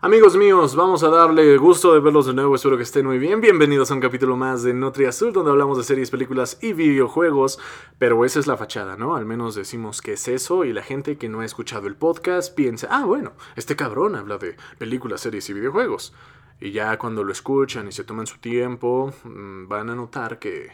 Amigos 0.00 0.36
míos, 0.36 0.76
vamos 0.76 1.02
a 1.02 1.08
darle 1.08 1.56
gusto 1.56 1.92
de 1.92 1.98
verlos 1.98 2.26
de 2.26 2.32
nuevo, 2.32 2.54
espero 2.54 2.76
que 2.76 2.84
estén 2.84 3.04
muy 3.04 3.18
bien. 3.18 3.40
Bienvenidos 3.40 3.90
a 3.90 3.94
un 3.94 4.00
capítulo 4.00 4.36
más 4.36 4.62
de 4.62 4.72
Nutri 4.72 5.06
Azul, 5.06 5.32
donde 5.32 5.50
hablamos 5.50 5.76
de 5.76 5.82
series, 5.82 6.12
películas 6.12 6.56
y 6.62 6.72
videojuegos. 6.72 7.58
Pero 7.98 8.24
esa 8.24 8.38
es 8.38 8.46
la 8.46 8.56
fachada, 8.56 8.96
¿no? 8.96 9.16
Al 9.16 9.26
menos 9.26 9.56
decimos 9.56 10.00
que 10.00 10.12
es 10.12 10.28
eso 10.28 10.64
y 10.64 10.72
la 10.72 10.84
gente 10.84 11.18
que 11.18 11.28
no 11.28 11.40
ha 11.40 11.44
escuchado 11.44 11.88
el 11.88 11.96
podcast 11.96 12.54
piensa, 12.54 12.86
ah, 12.92 13.06
bueno, 13.06 13.32
este 13.56 13.74
cabrón 13.74 14.14
habla 14.14 14.38
de 14.38 14.56
películas, 14.78 15.20
series 15.20 15.50
y 15.50 15.54
videojuegos. 15.54 16.14
Y 16.60 16.70
ya 16.70 16.96
cuando 16.96 17.24
lo 17.24 17.32
escuchan 17.32 17.88
y 17.88 17.92
se 17.92 18.04
toman 18.04 18.28
su 18.28 18.38
tiempo, 18.38 19.12
mm, 19.24 19.66
van 19.66 19.90
a 19.90 19.96
notar 19.96 20.38
que, 20.38 20.70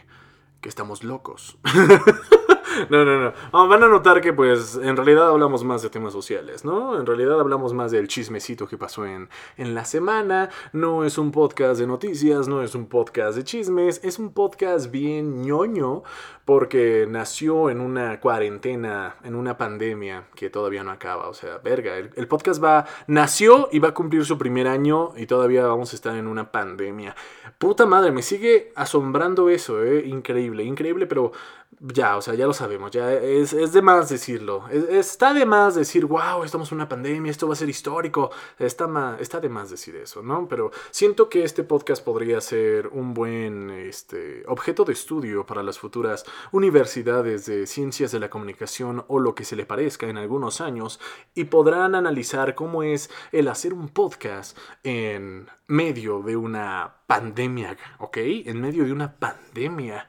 que 0.61 0.69
estamos 0.69 1.03
locos. 1.03 1.57
No, 2.89 3.05
no, 3.05 3.19
no. 3.19 3.33
Ah, 3.51 3.65
van 3.65 3.83
a 3.83 3.87
notar 3.87 4.21
que 4.21 4.33
pues 4.33 4.79
en 4.81 4.95
realidad 4.95 5.29
hablamos 5.29 5.63
más 5.63 5.81
de 5.81 5.89
temas 5.89 6.13
sociales, 6.13 6.65
¿no? 6.65 6.99
En 6.99 7.05
realidad 7.05 7.39
hablamos 7.39 7.73
más 7.73 7.91
del 7.91 8.07
chismecito 8.07 8.67
que 8.67 8.77
pasó 8.77 9.05
en, 9.05 9.29
en 9.57 9.75
la 9.75 9.85
semana. 9.85 10.49
No 10.73 11.05
es 11.05 11.17
un 11.17 11.31
podcast 11.31 11.79
de 11.79 11.87
noticias, 11.87 12.47
no 12.47 12.61
es 12.61 12.75
un 12.75 12.87
podcast 12.87 13.37
de 13.37 13.43
chismes, 13.43 14.01
es 14.03 14.19
un 14.19 14.33
podcast 14.33 14.91
bien 14.91 15.41
ñoño 15.41 16.03
porque 16.45 17.07
nació 17.09 17.71
en 17.71 17.81
una 17.81 18.19
cuarentena, 18.19 19.15
en 19.23 19.33
una 19.33 19.57
pandemia 19.57 20.27
que 20.35 20.51
todavía 20.51 20.83
no 20.83 20.91
acaba. 20.91 21.27
O 21.27 21.33
sea, 21.33 21.57
verga, 21.57 21.97
el, 21.97 22.11
el 22.15 22.27
podcast 22.27 22.63
va, 22.63 22.85
nació 23.07 23.67
y 23.71 23.79
va 23.79 23.89
a 23.89 23.93
cumplir 23.93 24.25
su 24.25 24.37
primer 24.37 24.67
año 24.67 25.13
y 25.17 25.25
todavía 25.25 25.65
vamos 25.65 25.91
a 25.93 25.95
estar 25.95 26.15
en 26.15 26.27
una 26.27 26.51
pandemia. 26.51 27.15
Puta 27.57 27.85
madre, 27.87 28.11
me 28.11 28.21
sigue 28.21 28.71
asombrando 28.75 29.49
eso, 29.49 29.83
¿eh? 29.83 30.05
Increíble, 30.05 30.63
increíble, 30.63 31.07
pero 31.07 31.31
ya, 31.79 32.17
o 32.17 32.21
sea, 32.21 32.33
ya 32.35 32.47
lo 32.47 32.53
sabemos, 32.53 32.91
ya 32.91 33.13
es, 33.13 33.53
es 33.53 33.73
de 33.73 33.81
más 33.81 34.09
decirlo. 34.09 34.67
está 34.69 35.33
de 35.33 35.45
más 35.45 35.75
decir, 35.75 36.05
wow, 36.05 36.43
estamos 36.43 36.71
en 36.71 36.77
una 36.77 36.89
pandemia, 36.89 37.31
esto 37.31 37.47
va 37.47 37.53
a 37.53 37.57
ser 37.57 37.69
histórico. 37.69 38.31
Está, 38.57 39.17
está 39.19 39.39
de 39.39 39.49
más 39.49 39.69
decir 39.69 39.95
eso, 39.95 40.21
¿no? 40.21 40.47
Pero 40.47 40.71
siento 40.91 41.29
que 41.29 41.43
este 41.43 41.63
podcast 41.63 42.03
podría 42.03 42.39
ser 42.41 42.87
un 42.87 43.13
buen 43.13 43.69
este, 43.69 44.43
objeto 44.47 44.85
de 44.85 44.93
estudio 44.93 45.45
para 45.45 45.63
las 45.63 45.79
futuras 45.79 46.25
universidades 46.51 47.45
de 47.45 47.67
ciencias 47.67 48.11
de 48.11 48.19
la 48.19 48.29
comunicación 48.29 49.03
o 49.07 49.19
lo 49.19 49.35
que 49.35 49.45
se 49.45 49.55
le 49.55 49.65
parezca 49.65 50.07
en 50.07 50.17
algunos 50.17 50.61
años 50.61 50.99
y 51.33 51.45
podrán 51.45 51.95
analizar 51.95 52.55
cómo 52.55 52.83
es 52.83 53.09
el 53.31 53.47
hacer 53.47 53.73
un 53.73 53.89
podcast 53.89 54.57
en 54.83 55.47
medio 55.67 56.21
de 56.21 56.37
una 56.37 56.95
pandemia, 57.07 57.77
¿ok? 57.99 58.17
En 58.45 58.61
medio 58.61 58.85
de 58.85 58.91
una 58.91 59.17
pandemia. 59.17 60.07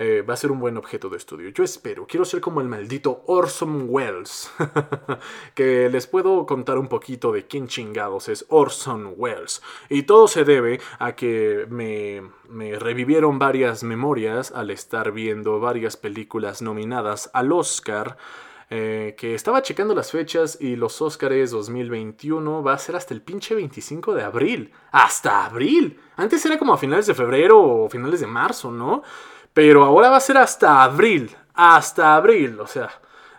Eh, 0.00 0.22
va 0.22 0.34
a 0.34 0.36
ser 0.36 0.52
un 0.52 0.60
buen 0.60 0.76
objeto 0.76 1.08
de 1.08 1.16
estudio. 1.16 1.48
Yo 1.48 1.64
espero. 1.64 2.06
Quiero 2.06 2.24
ser 2.24 2.40
como 2.40 2.60
el 2.60 2.68
maldito 2.68 3.24
Orson 3.26 3.86
Welles. 3.88 4.48
que 5.56 5.88
les 5.88 6.06
puedo 6.06 6.46
contar 6.46 6.78
un 6.78 6.86
poquito 6.86 7.32
de 7.32 7.48
quién 7.48 7.66
chingados 7.66 8.28
es 8.28 8.46
Orson 8.48 9.14
Welles. 9.16 9.60
Y 9.88 10.04
todo 10.04 10.28
se 10.28 10.44
debe 10.44 10.80
a 11.00 11.16
que 11.16 11.66
me, 11.68 12.22
revivieron 12.78 13.40
varias 13.40 13.82
memorias 13.82 14.52
al 14.52 14.70
estar 14.70 15.10
viendo 15.10 15.58
varias 15.58 15.96
películas 15.96 16.62
nominadas 16.62 17.28
al 17.34 17.50
Oscar. 17.50 18.16
Eh, 18.70 19.16
que 19.18 19.34
estaba 19.34 19.62
checando 19.62 19.94
las 19.94 20.12
fechas 20.12 20.58
y 20.60 20.76
los 20.76 21.00
Oscars 21.00 21.50
2021 21.50 22.62
va 22.62 22.74
a 22.74 22.78
ser 22.78 22.94
hasta 22.94 23.14
el 23.14 23.22
pinche 23.22 23.56
25 23.56 24.14
de 24.14 24.22
abril. 24.22 24.72
¡Hasta 24.92 25.46
abril! 25.46 25.98
Antes 26.16 26.44
era 26.46 26.56
como 26.56 26.74
a 26.74 26.78
finales 26.78 27.06
de 27.06 27.14
febrero 27.14 27.60
o 27.60 27.88
finales 27.88 28.20
de 28.20 28.26
marzo, 28.26 28.70
¿no? 28.70 29.02
Pero 29.58 29.84
ahora 29.84 30.08
va 30.08 30.18
a 30.18 30.20
ser 30.20 30.38
hasta 30.38 30.84
abril. 30.84 31.36
Hasta 31.52 32.14
abril. 32.14 32.60
O 32.60 32.68
sea, 32.68 32.88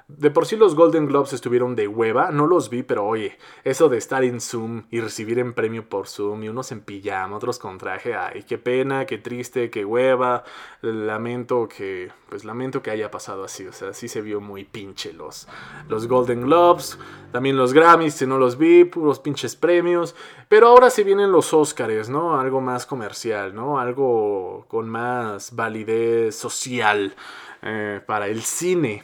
de 0.10 0.32
por 0.32 0.48
sí 0.48 0.56
los 0.56 0.74
Golden 0.74 1.06
Globes 1.06 1.34
estuvieron 1.34 1.76
de 1.76 1.88
hueva, 1.88 2.32
no 2.32 2.48
los 2.48 2.72
vi, 2.72 2.82
pero 2.82 3.06
oye, 3.06 3.38
eso 3.64 3.90
de 3.90 4.00
estar 4.00 4.24
en 4.24 4.42
Zoom 4.42 4.86
y 4.90 5.02
recibir 5.02 5.38
en 5.38 5.54
premio 5.54 5.88
por 5.88 6.08
Zoom 6.08 6.44
y 6.44 6.50
unos 6.50 6.72
en 6.72 6.82
pijama, 6.82 7.38
otros 7.38 7.60
con 7.60 7.78
traje, 7.78 8.16
ay, 8.16 8.44
qué 8.44 8.58
pena, 8.58 9.06
qué 9.06 9.20
triste, 9.20 9.70
qué 9.70 9.86
hueva, 9.86 10.44
lamento 10.82 11.68
que, 11.68 12.12
pues 12.28 12.44
lamento 12.44 12.82
que 12.82 12.90
haya 12.90 13.12
pasado 13.12 13.44
así, 13.44 13.68
o 13.68 13.72
sea, 13.72 13.94
sí 13.94 14.08
se 14.08 14.22
vio 14.22 14.42
muy 14.42 14.66
pinche 14.66 15.14
los, 15.14 15.48
los 15.88 16.08
Golden 16.08 16.42
Globes, 16.42 16.98
también 17.32 17.56
los 17.56 17.72
Grammys, 17.72 18.16
si 18.16 18.26
no 18.26 18.40
los 18.40 18.58
vi, 18.58 18.86
puros 18.86 19.20
pinches 19.20 19.56
premios, 19.56 20.16
pero 20.48 20.70
ahora 20.70 20.90
sí 20.90 21.04
vienen 21.04 21.32
los 21.32 21.54
Oscars, 21.54 22.10
¿no? 22.10 22.40
Algo 22.40 22.62
más 22.62 22.88
comercial, 22.88 23.54
¿no? 23.54 23.80
Algo 23.80 24.66
con 24.70 24.90
más 24.90 25.56
validez 25.56 26.36
social 26.36 27.14
eh, 27.62 28.02
para 28.08 28.28
el 28.28 28.42
cine. 28.42 29.04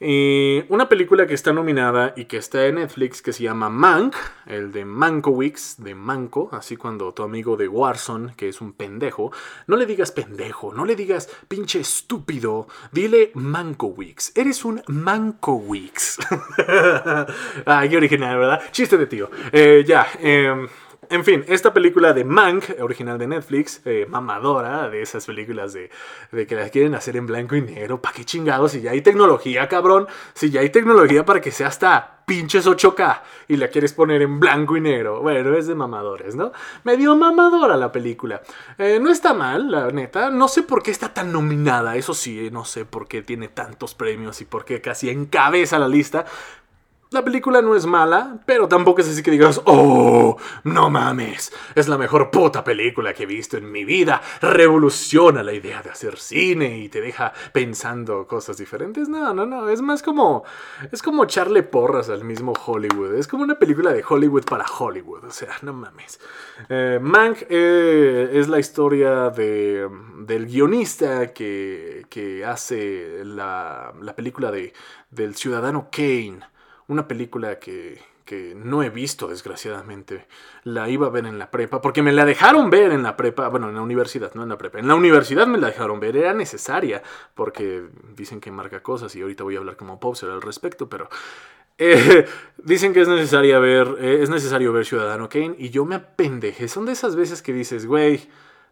Y 0.00 0.62
una 0.68 0.88
película 0.88 1.26
que 1.26 1.34
está 1.34 1.52
nominada 1.52 2.12
y 2.16 2.26
que 2.26 2.36
está 2.36 2.66
en 2.66 2.76
Netflix 2.76 3.20
que 3.20 3.32
se 3.32 3.42
llama 3.42 3.68
Mank, 3.68 4.14
el 4.46 4.70
de 4.70 4.84
Mankowicz, 4.84 5.78
de 5.78 5.96
Manco, 5.96 6.48
así 6.52 6.76
cuando 6.76 7.12
tu 7.12 7.24
amigo 7.24 7.56
de 7.56 7.66
Warzone, 7.66 8.34
que 8.36 8.48
es 8.48 8.60
un 8.60 8.72
pendejo, 8.72 9.32
no 9.66 9.76
le 9.76 9.86
digas 9.86 10.12
pendejo, 10.12 10.72
no 10.72 10.84
le 10.84 10.94
digas 10.94 11.28
pinche 11.48 11.80
estúpido, 11.80 12.68
dile 12.92 13.32
Mankowicz, 13.34 14.36
eres 14.36 14.64
un 14.64 14.82
Mankowicz. 14.86 16.18
Ay, 17.66 17.88
qué 17.88 17.96
original, 17.96 18.38
¿verdad? 18.38 18.62
Chiste 18.70 18.96
de 18.96 19.06
tío. 19.06 19.30
Eh, 19.50 19.84
ya, 19.84 20.06
eh, 20.20 20.68
en 21.10 21.24
fin, 21.24 21.44
esta 21.48 21.72
película 21.72 22.12
de 22.12 22.24
Mank, 22.24 22.80
original 22.80 23.18
de 23.18 23.26
Netflix, 23.26 23.80
eh, 23.84 24.06
mamadora, 24.08 24.88
de 24.88 25.02
esas 25.02 25.26
películas 25.26 25.72
de, 25.72 25.90
de, 26.32 26.46
que 26.46 26.54
las 26.54 26.70
quieren 26.70 26.94
hacer 26.94 27.16
en 27.16 27.26
blanco 27.26 27.56
y 27.56 27.62
negro, 27.62 28.00
¿pa' 28.00 28.12
qué 28.12 28.24
chingados? 28.24 28.72
Si 28.72 28.80
ya 28.80 28.92
hay 28.92 29.02
tecnología, 29.02 29.68
cabrón, 29.68 30.06
si 30.34 30.50
ya 30.50 30.60
hay 30.60 30.70
tecnología 30.70 31.24
para 31.24 31.40
que 31.40 31.50
sea 31.50 31.68
hasta 31.68 32.18
pinches 32.28 32.66
8K 32.66 33.22
y 33.48 33.56
la 33.56 33.68
quieres 33.68 33.92
poner 33.94 34.22
en 34.22 34.38
blanco 34.38 34.76
y 34.76 34.80
negro. 34.80 35.22
Bueno, 35.22 35.56
es 35.56 35.66
de 35.66 35.74
mamadores, 35.74 36.36
¿no? 36.36 36.52
Medio 36.84 37.16
mamadora 37.16 37.76
la 37.76 37.90
película. 37.90 38.42
Eh, 38.76 39.00
no 39.00 39.10
está 39.10 39.34
mal, 39.34 39.70
la 39.70 39.90
neta. 39.90 40.30
No 40.30 40.46
sé 40.46 40.62
por 40.62 40.82
qué 40.82 40.92
está 40.92 41.12
tan 41.12 41.32
nominada, 41.32 41.96
eso 41.96 42.14
sí, 42.14 42.50
no 42.52 42.64
sé 42.64 42.84
por 42.84 43.08
qué 43.08 43.22
tiene 43.22 43.48
tantos 43.48 43.94
premios 43.94 44.40
y 44.42 44.44
por 44.44 44.64
qué 44.64 44.80
casi 44.80 45.08
encabeza 45.08 45.78
la 45.78 45.88
lista. 45.88 46.26
La 47.10 47.24
película 47.24 47.62
no 47.62 47.74
es 47.74 47.86
mala, 47.86 48.38
pero 48.44 48.68
tampoco 48.68 49.00
es 49.00 49.08
así 49.08 49.22
que 49.22 49.30
digas, 49.30 49.62
oh, 49.64 50.36
no 50.64 50.90
mames, 50.90 51.50
es 51.74 51.88
la 51.88 51.96
mejor 51.96 52.30
puta 52.30 52.62
película 52.62 53.14
que 53.14 53.22
he 53.22 53.26
visto 53.26 53.56
en 53.56 53.72
mi 53.72 53.86
vida, 53.86 54.20
revoluciona 54.42 55.42
la 55.42 55.54
idea 55.54 55.80
de 55.80 55.88
hacer 55.88 56.18
cine 56.18 56.76
y 56.76 56.90
te 56.90 57.00
deja 57.00 57.32
pensando 57.54 58.26
cosas 58.26 58.58
diferentes. 58.58 59.08
No, 59.08 59.32
no, 59.32 59.46
no, 59.46 59.70
es 59.70 59.80
más 59.80 60.02
como, 60.02 60.44
es 60.92 61.02
como 61.02 61.24
echarle 61.24 61.62
porras 61.62 62.10
al 62.10 62.24
mismo 62.24 62.52
Hollywood, 62.52 63.14
es 63.14 63.26
como 63.26 63.42
una 63.42 63.58
película 63.58 63.90
de 63.94 64.04
Hollywood 64.06 64.44
para 64.44 64.66
Hollywood, 64.66 65.24
o 65.24 65.30
sea, 65.30 65.56
no 65.62 65.72
mames. 65.72 66.20
Eh, 66.68 66.98
Mank 67.00 67.38
eh, 67.48 68.32
es 68.34 68.48
la 68.48 68.58
historia 68.58 69.30
de, 69.30 69.88
del 70.26 70.44
guionista 70.44 71.32
que, 71.32 72.04
que 72.10 72.44
hace 72.44 73.24
la, 73.24 73.94
la 73.98 74.14
película 74.14 74.50
de, 74.50 74.74
del 75.10 75.36
ciudadano 75.36 75.88
Kane 75.90 76.40
una 76.88 77.06
película 77.06 77.58
que, 77.58 78.00
que 78.28 78.54
no 78.54 78.82
he 78.82 78.90
visto, 78.90 79.28
desgraciadamente. 79.28 80.26
La 80.64 80.90
iba 80.90 81.06
a 81.06 81.10
ver 81.10 81.24
en 81.24 81.38
la 81.38 81.50
prepa, 81.50 81.80
porque 81.80 82.02
me 82.02 82.12
la 82.12 82.26
dejaron 82.26 82.68
ver 82.68 82.92
en 82.92 83.02
la 83.02 83.16
prepa, 83.16 83.48
bueno, 83.48 83.70
en 83.70 83.74
la 83.74 83.80
universidad, 83.80 84.34
no 84.34 84.42
en 84.42 84.50
la 84.50 84.58
prepa. 84.58 84.78
En 84.78 84.86
la 84.86 84.94
universidad 84.94 85.46
me 85.46 85.56
la 85.56 85.68
dejaron 85.68 85.98
ver, 85.98 86.14
era 86.14 86.34
necesaria, 86.34 87.02
porque 87.34 87.84
dicen 88.14 88.38
que 88.38 88.50
marca 88.50 88.82
cosas 88.82 89.16
y 89.16 89.22
ahorita 89.22 89.44
voy 89.44 89.56
a 89.56 89.60
hablar 89.60 89.76
como 89.76 89.98
Popser 89.98 90.30
al 90.30 90.42
respecto, 90.42 90.88
pero... 90.88 91.08
Eh, 91.80 92.26
dicen 92.56 92.92
que 92.92 93.02
es 93.02 93.06
necesaria 93.06 93.60
ver, 93.60 93.98
eh, 94.00 94.18
es 94.20 94.30
necesario 94.30 94.72
ver 94.72 94.84
Ciudadano 94.84 95.28
Kane 95.28 95.54
y 95.58 95.70
yo 95.70 95.84
me 95.84 95.94
apendeje. 95.94 96.66
Son 96.66 96.84
de 96.84 96.90
esas 96.90 97.14
veces 97.14 97.40
que 97.40 97.52
dices, 97.52 97.86
güey, 97.86 98.28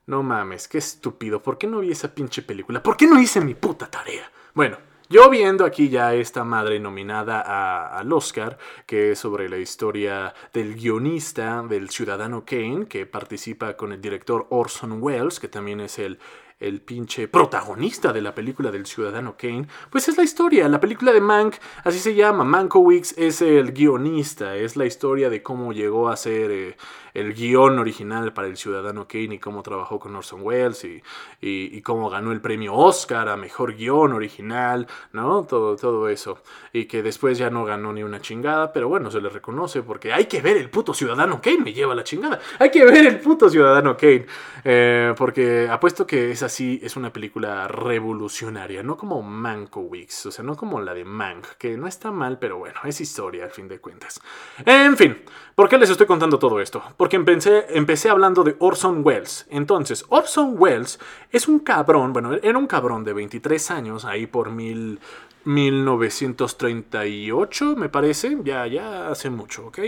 no 0.06 0.24
mames, 0.24 0.66
qué 0.66 0.78
estúpido, 0.78 1.40
¿por 1.40 1.56
qué 1.56 1.68
no 1.68 1.78
vi 1.78 1.92
esa 1.92 2.12
pinche 2.12 2.42
película? 2.42 2.82
¿Por 2.82 2.96
qué 2.96 3.06
no 3.06 3.20
hice 3.20 3.40
mi 3.40 3.54
puta 3.54 3.88
tarea? 3.88 4.28
Bueno, 4.54 4.78
yo 5.08 5.30
viendo 5.30 5.64
aquí 5.64 5.88
ya 5.88 6.14
esta 6.14 6.42
madre 6.42 6.80
nominada 6.80 7.96
al 7.96 8.12
Oscar, 8.12 8.58
que 8.86 9.12
es 9.12 9.18
sobre 9.18 9.48
la 9.48 9.58
historia 9.58 10.34
del 10.52 10.74
guionista 10.74 11.62
del 11.62 11.90
ciudadano 11.90 12.44
Kane, 12.44 12.86
que 12.86 13.06
participa 13.06 13.76
con 13.76 13.92
el 13.92 14.00
director 14.00 14.46
Orson 14.50 15.00
Welles, 15.00 15.38
que 15.38 15.48
también 15.48 15.80
es 15.80 15.98
el, 15.98 16.18
el 16.58 16.80
pinche 16.80 17.28
protagonista 17.28 18.12
de 18.12 18.22
la 18.22 18.34
película 18.34 18.70
del 18.70 18.86
ciudadano 18.86 19.36
Kane, 19.36 19.66
pues 19.90 20.08
es 20.08 20.16
la 20.16 20.22
historia, 20.22 20.68
la 20.68 20.80
película 20.80 21.12
de 21.12 21.20
Mank, 21.20 21.56
así 21.84 21.98
se 21.98 22.14
llama, 22.14 22.44
Mankowicz 22.44 23.16
es 23.18 23.42
el 23.42 23.72
guionista, 23.72 24.56
es 24.56 24.76
la 24.76 24.86
historia 24.86 25.28
de 25.28 25.42
cómo 25.42 25.72
llegó 25.72 26.08
a 26.08 26.16
ser 26.16 26.50
eh, 26.50 26.76
el 27.16 27.34
guion 27.34 27.78
original 27.78 28.32
para 28.32 28.48
el 28.48 28.56
ciudadano 28.56 29.08
Kane 29.08 29.34
y 29.34 29.38
cómo 29.38 29.62
trabajó 29.62 29.98
con 29.98 30.14
Orson 30.14 30.42
Welles 30.42 30.84
y, 30.84 31.02
y, 31.40 31.80
cómo 31.80 32.10
ganó 32.10 32.30
el 32.32 32.40
premio 32.40 32.74
Oscar 32.74 33.28
a 33.28 33.36
mejor 33.36 33.74
guion 33.74 34.12
original, 34.12 34.86
¿no? 35.12 35.44
Todo, 35.44 35.76
todo 35.76 36.08
eso. 36.08 36.42
Y 36.72 36.84
que 36.84 37.02
después 37.02 37.38
ya 37.38 37.48
no 37.48 37.64
ganó 37.64 37.92
ni 37.92 38.02
una 38.02 38.20
chingada, 38.20 38.72
pero 38.72 38.88
bueno, 38.88 39.10
se 39.10 39.20
le 39.20 39.30
reconoce 39.30 39.82
porque 39.82 40.12
hay 40.12 40.26
que 40.26 40.42
ver 40.42 40.58
el 40.58 40.68
puto 40.68 40.92
ciudadano 40.92 41.40
Kane, 41.40 41.58
me 41.58 41.72
lleva 41.72 41.94
la 41.94 42.04
chingada, 42.04 42.38
hay 42.58 42.70
que 42.70 42.84
ver 42.84 43.06
el 43.06 43.18
puto 43.20 43.48
ciudadano 43.48 43.96
Kane, 43.96 44.26
eh, 44.64 45.14
porque 45.16 45.68
apuesto 45.70 46.06
que 46.06 46.30
esa 46.30 46.45
sí 46.48 46.80
es 46.82 46.96
una 46.96 47.12
película 47.12 47.68
revolucionaria, 47.68 48.82
no 48.82 48.96
como 48.96 49.22
Mankowicz, 49.22 50.26
o 50.26 50.30
sea, 50.30 50.44
no 50.44 50.56
como 50.56 50.80
la 50.80 50.94
de 50.94 51.04
Mank, 51.04 51.46
que 51.58 51.76
no 51.76 51.86
está 51.86 52.10
mal, 52.10 52.38
pero 52.38 52.58
bueno, 52.58 52.80
es 52.84 53.00
historia 53.00 53.44
al 53.44 53.50
fin 53.50 53.68
de 53.68 53.80
cuentas. 53.80 54.20
En 54.64 54.96
fin, 54.96 55.22
¿por 55.56 55.68
qué 55.68 55.78
les 55.78 55.90
estoy 55.90 56.06
contando 56.06 56.38
todo 56.38 56.60
esto? 56.60 56.80
Porque 56.96 57.16
empecé, 57.16 57.66
empecé 57.70 58.08
hablando 58.08 58.44
de 58.44 58.54
Orson 58.60 59.00
Welles. 59.04 59.48
Entonces, 59.50 60.04
Orson 60.10 60.54
Welles 60.56 61.00
es 61.32 61.48
un 61.48 61.58
cabrón, 61.58 62.12
bueno, 62.12 62.34
era 62.34 62.56
un 62.56 62.68
cabrón 62.68 63.02
de 63.02 63.14
23 63.14 63.72
años, 63.72 64.04
ahí 64.04 64.28
por 64.28 64.50
mil 64.50 65.00
1938, 65.46 67.76
me 67.76 67.88
parece, 67.88 68.36
ya, 68.42 68.66
ya 68.66 69.08
hace 69.08 69.30
mucho, 69.30 69.68
¿ok? 69.68 69.78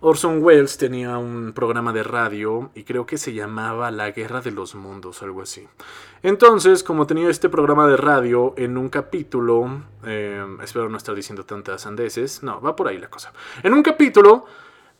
Orson 0.00 0.42
Welles 0.42 0.76
tenía 0.78 1.16
un 1.16 1.52
programa 1.52 1.92
de 1.92 2.02
radio 2.02 2.72
y 2.74 2.82
creo 2.82 3.06
que 3.06 3.16
se 3.16 3.32
llamaba 3.32 3.92
La 3.92 4.10
Guerra 4.10 4.40
de 4.40 4.50
los 4.50 4.74
Mundos, 4.74 5.22
algo 5.22 5.42
así. 5.42 5.68
Entonces, 6.24 6.82
como 6.82 7.06
tenía 7.06 7.30
este 7.30 7.48
programa 7.48 7.86
de 7.86 7.96
radio 7.96 8.52
en 8.56 8.76
un 8.76 8.88
capítulo, 8.88 9.84
eh, 10.04 10.44
espero 10.62 10.88
no 10.88 10.96
estar 10.96 11.14
diciendo 11.14 11.46
tantas 11.46 11.86
andeses, 11.86 12.42
no, 12.42 12.60
va 12.60 12.74
por 12.74 12.88
ahí 12.88 12.98
la 12.98 13.08
cosa. 13.08 13.32
En 13.62 13.74
un 13.74 13.84
capítulo, 13.84 14.46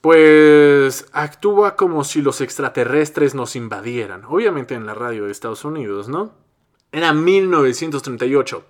pues 0.01 1.07
actúa 1.13 1.77
como 1.77 2.05
si 2.05 2.23
los 2.23 2.41
extraterrestres 2.41 3.35
nos 3.35 3.57
invadieran, 3.57 4.25
obviamente 4.27 4.75
en 4.75 4.87
la 4.87 4.95
radio 4.95 5.27
de 5.27 5.33
Estados 5.33 5.65
Unidos, 5.65 6.09
¿no? 6.09 6.33
Era 6.93 7.13
1938. 7.13 8.65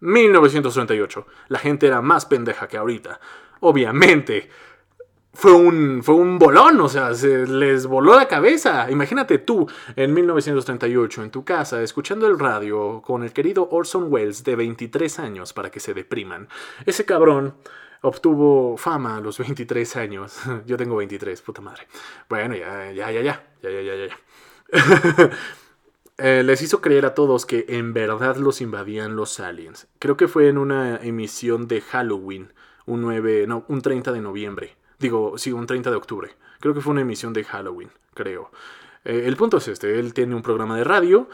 1938. 0.00 1.26
La 1.48 1.58
gente 1.58 1.86
era 1.86 2.02
más 2.02 2.26
pendeja 2.26 2.68
que 2.68 2.76
ahorita. 2.76 3.20
Obviamente. 3.60 4.50
Fue 5.34 5.52
un, 5.54 6.02
fue 6.02 6.14
un 6.16 6.38
bolón, 6.38 6.78
o 6.82 6.90
sea, 6.90 7.14
se 7.14 7.46
les 7.46 7.86
voló 7.86 8.14
la 8.14 8.28
cabeza. 8.28 8.90
Imagínate 8.90 9.38
tú 9.38 9.66
en 9.96 10.12
1938 10.12 11.22
en 11.22 11.30
tu 11.30 11.42
casa 11.42 11.80
escuchando 11.80 12.26
el 12.26 12.38
radio 12.38 13.00
con 13.00 13.22
el 13.22 13.32
querido 13.32 13.66
Orson 13.70 14.12
Welles 14.12 14.44
de 14.44 14.56
23 14.56 15.18
años 15.20 15.54
para 15.54 15.70
que 15.70 15.80
se 15.80 15.94
depriman. 15.94 16.48
Ese 16.84 17.06
cabrón 17.06 17.54
obtuvo 18.02 18.76
fama 18.76 19.16
a 19.16 19.20
los 19.20 19.38
23 19.38 19.96
años. 19.96 20.38
Yo 20.66 20.76
tengo 20.76 20.96
23, 20.96 21.40
puta 21.42 21.62
madre. 21.62 21.88
Bueno, 22.28 22.54
ya, 22.54 22.92
ya, 22.92 23.10
ya, 23.10 23.22
ya, 23.22 23.42
ya, 23.62 23.70
ya, 23.70 23.82
ya, 23.82 24.06
ya. 24.06 25.30
Eh, 26.18 26.42
les 26.44 26.60
hizo 26.62 26.80
creer 26.82 27.06
a 27.06 27.14
todos 27.14 27.46
que 27.46 27.64
en 27.68 27.94
verdad 27.94 28.36
los 28.36 28.60
invadían 28.60 29.16
los 29.16 29.40
aliens. 29.40 29.88
Creo 29.98 30.16
que 30.16 30.28
fue 30.28 30.48
en 30.48 30.58
una 30.58 30.98
emisión 30.98 31.66
de 31.66 31.80
Halloween, 31.80 32.52
un 32.86 33.00
9, 33.00 33.46
no, 33.48 33.64
un 33.66 33.80
30 33.80 34.12
de 34.12 34.20
noviembre. 34.20 34.76
Digo, 34.98 35.36
sí, 35.38 35.52
un 35.52 35.66
30 35.66 35.90
de 35.90 35.96
octubre. 35.96 36.36
Creo 36.60 36.74
que 36.74 36.80
fue 36.80 36.92
una 36.92 37.00
emisión 37.00 37.32
de 37.32 37.42
Halloween, 37.42 37.90
creo. 38.14 38.52
Eh, 39.04 39.24
el 39.24 39.36
punto 39.36 39.56
es 39.56 39.66
este, 39.66 39.98
él 39.98 40.14
tiene 40.14 40.36
un 40.36 40.42
programa 40.42 40.76
de 40.76 40.84
radio 40.84 41.28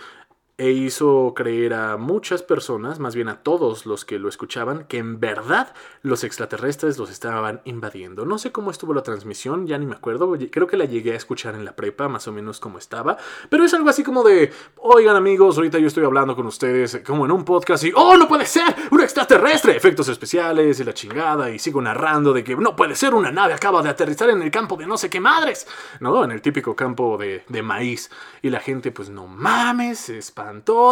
e 0.59 0.73
hizo 0.73 1.35
creer 1.37 1.73
a 1.73 1.97
muchas 1.97 2.43
personas, 2.43 2.99
más 2.99 3.15
bien 3.15 3.29
a 3.29 3.45
todos 3.45 3.87
los 3.87 4.05
que 4.05 4.19
lo 4.19 4.29
escuchaban, 4.29 4.87
que 4.87 4.99
en 4.99 5.21
verdad 5.21 5.73
los 6.03 6.25
extraterrestres 6.25 6.99
los 6.99 7.11
estaban 7.11 7.61
invadiendo. 7.65 8.27
No 8.27 8.39
sé 8.39 8.51
cómo 8.51 8.73
estuvo 8.73 8.93
la 8.93 9.05
transmisión, 9.05 9.69
ya 9.69 9.79
ni 9.79 9.87
me 9.87 9.95
acuerdo, 9.95 10.37
creo 10.51 10.67
que 10.67 10.77
la 10.77 10.85
llegué 10.85 11.13
a 11.13 11.17
escuchar 11.17 11.55
en 11.55 11.65
la 11.65 11.77
prepa, 11.77 12.09
más 12.09 12.27
o 12.27 12.33
menos 12.33 12.59
como 12.59 12.79
estaba, 12.79 13.17
pero 13.49 13.65
es 13.65 13.73
algo 13.73 13.89
así 13.89 14.03
como 14.03 14.25
de, 14.25 14.53
oigan 14.79 15.15
amigos, 15.15 15.57
ahorita 15.57 15.79
yo 15.79 15.87
estoy 15.87 16.05
hablando 16.05 16.35
con 16.35 16.47
ustedes 16.47 17.03
como 17.07 17.25
en 17.25 17.31
un 17.31 17.45
podcast 17.45 17.85
y, 17.85 17.93
oh, 17.95 18.17
no 18.17 18.27
puede 18.27 18.45
ser, 18.45 18.75
un 18.91 19.01
extraterrestre, 19.01 19.77
efectos 19.77 20.09
especiales 20.09 20.81
y 20.81 20.83
la 20.83 20.93
chingada, 20.93 21.51
y 21.51 21.61
sigo 21.61 21.81
narrando 21.81 22.33
de 22.33 22.43
que 22.43 22.57
no 22.57 22.75
puede 22.75 22.97
ser, 22.97 23.15
una 23.15 23.31
nave 23.31 23.55
acaba 23.55 23.81
de 23.81 23.91
aterrizar 23.91 24.29
en 24.31 24.43
el 24.43 24.51
campo 24.51 24.77
de 24.77 24.89
no 24.89 24.99
sé 24.99 25.09
qué 25.09 25.21
madres, 25.21 25.69
¿no? 26.01 26.25
En 26.25 26.33
el 26.33 26.43
típico 26.43 26.75
campo 26.75 27.17
de, 27.17 27.45
de 27.49 27.63
maíz, 27.63 28.11
y 28.43 28.51
la 28.51 28.59
gente 28.59 28.91
pues 28.91 29.09
no 29.09 29.29
mames, 29.29 30.09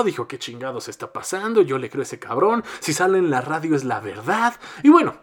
dijo, 0.04 0.28
¿qué 0.28 0.38
chingados 0.38 0.88
está 0.88 1.12
pasando? 1.12 1.62
Yo 1.62 1.78
le 1.78 1.90
creo 1.90 2.02
a 2.02 2.04
ese 2.04 2.18
cabrón, 2.18 2.64
si 2.80 2.92
sale 2.92 3.18
en 3.18 3.30
la 3.30 3.40
radio 3.40 3.76
es 3.76 3.84
la 3.84 4.00
verdad. 4.00 4.54
Y 4.82 4.88
bueno, 4.88 5.14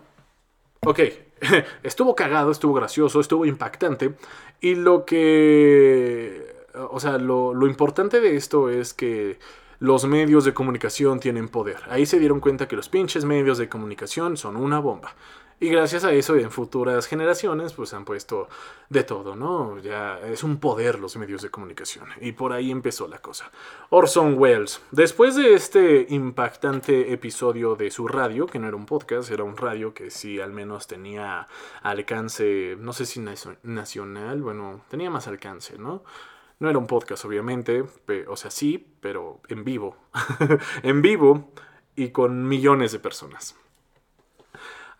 ok, 0.86 1.00
estuvo 1.84 2.16
cagado, 2.16 2.52
estuvo 2.52 2.74
gracioso, 2.74 3.20
estuvo 3.20 3.46
impactante. 3.46 4.16
Y 4.62 4.76
lo 4.76 5.06
que... 5.06 6.54
O 6.90 7.00
sea, 7.00 7.20
lo, 7.20 7.54
lo 7.54 7.68
importante 7.68 8.20
de 8.20 8.36
esto 8.36 8.70
es 8.70 8.94
que 8.94 9.38
los 9.80 10.06
medios 10.06 10.46
de 10.46 10.54
comunicación 10.54 11.20
tienen 11.20 11.50
poder. 11.50 11.78
Ahí 11.90 12.06
se 12.06 12.18
dieron 12.18 12.40
cuenta 12.40 12.68
que 12.68 12.76
los 12.76 12.90
pinches 12.90 13.26
medios 13.26 13.58
de 13.58 13.70
comunicación 13.70 14.38
son 14.38 14.56
una 14.56 14.80
bomba. 14.80 15.14
Y 15.60 15.70
gracias 15.70 16.04
a 16.04 16.12
eso, 16.12 16.36
en 16.36 16.52
futuras 16.52 17.08
generaciones, 17.08 17.74
pues 17.74 17.94
han 17.94 18.06
puesto 18.06 18.50
de 18.90 19.04
todo, 19.04 19.36
¿no? 19.36 19.80
Ya 19.80 20.20
es 20.20 20.44
un 20.44 20.58
poder 20.58 21.00
los 21.00 21.16
medios 21.16 21.42
de 21.42 21.50
comunicación. 21.50 22.08
Y 22.20 22.34
por 22.34 22.54
ahí 22.54 22.70
empezó 22.72 23.08
la 23.08 23.20
cosa. 23.20 23.52
Orson 23.90 24.38
Welles. 24.38 24.82
Después 24.92 25.36
de 25.36 25.54
este 25.54 26.06
impactante 26.10 27.14
episodio 27.14 27.76
de 27.76 27.92
su 27.92 28.08
radio, 28.08 28.46
que 28.46 28.60
no 28.60 28.68
era 28.68 28.76
un 28.76 28.86
podcast, 28.86 29.32
era 29.32 29.44
un 29.44 29.56
radio 29.58 29.94
que 29.94 30.10
sí 30.10 30.40
al 30.42 30.52
menos 30.52 30.88
tenía 30.88 31.48
alcance, 31.82 32.76
no 32.80 32.92
sé 32.94 33.06
si 33.06 33.24
nacional, 33.64 34.42
bueno, 34.42 34.82
tenía 34.90 35.10
más 35.10 35.28
alcance, 35.28 35.78
¿no? 35.78 36.04
No 36.60 36.70
era 36.70 36.78
un 36.78 36.88
podcast, 36.88 37.26
obviamente, 37.26 37.84
o 38.28 38.36
sea, 38.36 38.52
sí, 38.52 38.86
pero 39.02 39.42
en 39.50 39.64
vivo. 39.64 39.98
en 40.84 41.02
vivo 41.02 41.52
y 41.96 42.10
con 42.10 42.48
millones 42.48 42.92
de 42.92 43.00
personas. 43.00 43.56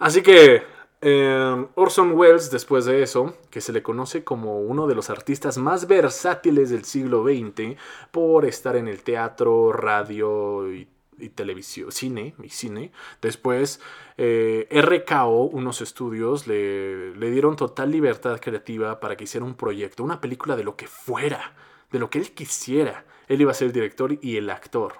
Así 0.04 0.22
que 0.22 0.64
em, 1.00 1.68
Orson 1.76 2.12
Welles, 2.12 2.52
después 2.52 2.84
de 2.84 3.04
eso, 3.04 3.38
que 3.50 3.62
se 3.62 3.72
le 3.72 3.82
conoce 3.82 4.26
como 4.26 4.60
uno 4.60 4.86
de 4.86 4.96
los 4.96 5.10
artistas 5.10 5.58
más 5.58 5.88
versátiles 5.88 6.72
del 6.72 6.84
siglo 6.84 7.24
XX 7.24 7.80
por 8.12 8.44
estar 8.44 8.76
en 8.76 8.90
el 8.90 9.02
teatro, 9.02 9.72
radio 9.72 10.70
y, 10.74 10.90
televisión, 11.36 11.94
cine 11.94 12.36
y 12.44 12.50
cine. 12.50 12.92
Después, 13.22 13.80
eh, 14.18 14.68
RKO, 14.70 15.44
unos 15.44 15.80
estudios, 15.80 16.48
le, 16.48 17.14
dieron 17.14 17.56
total 17.56 17.90
libertad 17.90 18.42
creativa 18.42 19.00
para 19.00 19.16
que 19.16 19.24
hiciera 19.24 19.46
un 19.46 19.56
proyecto, 19.56 20.04
una 20.04 20.20
película 20.20 20.58
de 20.58 20.66
lo 20.66 20.76
que 20.76 20.88
fuera, 20.88 21.54
de 21.94 22.00
lo 22.00 22.10
que 22.10 22.20
él 22.20 22.32
quisiera. 22.34 23.06
Él 23.30 23.40
iba 23.40 23.52
a 23.52 23.54
ser 23.54 23.68
el 23.68 23.74
director 23.74 24.18
y 24.22 24.36
el 24.36 24.50
actor. 24.50 24.96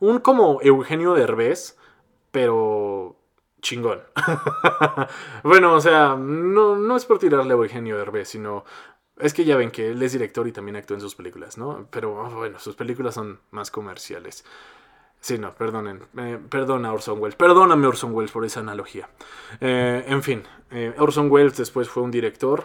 Un 0.00 0.18
como 0.18 0.60
Eugenio 0.60 1.14
Derbez, 1.14 1.78
pero 2.32 3.21
chingón. 3.62 4.02
bueno, 5.42 5.72
o 5.74 5.80
sea, 5.80 6.16
no, 6.16 6.76
no 6.76 6.96
es 6.96 7.06
por 7.06 7.18
tirarle 7.18 7.54
a 7.54 7.56
Eugenio 7.56 7.96
Derbez, 7.96 8.28
sino 8.28 8.64
es 9.18 9.32
que 9.32 9.44
ya 9.44 9.56
ven 9.56 9.70
que 9.70 9.90
él 9.90 10.02
es 10.02 10.12
director 10.12 10.46
y 10.46 10.52
también 10.52 10.76
actúa 10.76 10.96
en 10.96 11.00
sus 11.00 11.14
películas, 11.14 11.56
¿no? 11.56 11.86
Pero 11.90 12.14
oh, 12.20 12.30
bueno, 12.30 12.58
sus 12.58 12.74
películas 12.74 13.14
son 13.14 13.40
más 13.50 13.70
comerciales. 13.70 14.44
Sí, 15.20 15.38
no, 15.38 15.54
perdonen. 15.54 16.00
Eh, 16.18 16.38
perdona 16.48 16.92
Orson 16.92 17.20
Welles. 17.20 17.36
Perdóname 17.36 17.86
Orson 17.86 18.12
Welles 18.12 18.32
por 18.32 18.44
esa 18.44 18.60
analogía. 18.60 19.08
Eh, 19.60 20.04
en 20.08 20.22
fin, 20.22 20.42
eh, 20.72 20.92
Orson 20.98 21.30
Welles 21.30 21.56
después 21.56 21.88
fue 21.88 22.02
un 22.02 22.10
director 22.10 22.64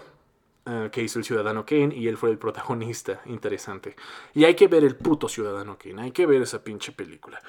que 0.92 1.02
hizo 1.02 1.18
El 1.18 1.24
Ciudadano 1.24 1.66
Kane 1.66 1.96
y 1.96 2.10
él 2.10 2.18
fue 2.18 2.30
el 2.30 2.38
protagonista. 2.38 3.22
Interesante. 3.28 3.96
Y 4.34 4.44
hay 4.44 4.54
que 4.54 4.68
ver 4.68 4.84
el 4.84 4.98
puto 4.98 5.30
Ciudadano 5.30 5.78
Kane. 5.78 6.02
Hay 6.02 6.12
que 6.12 6.26
ver 6.26 6.42
esa 6.42 6.62
pinche 6.62 6.92
película. 6.92 7.42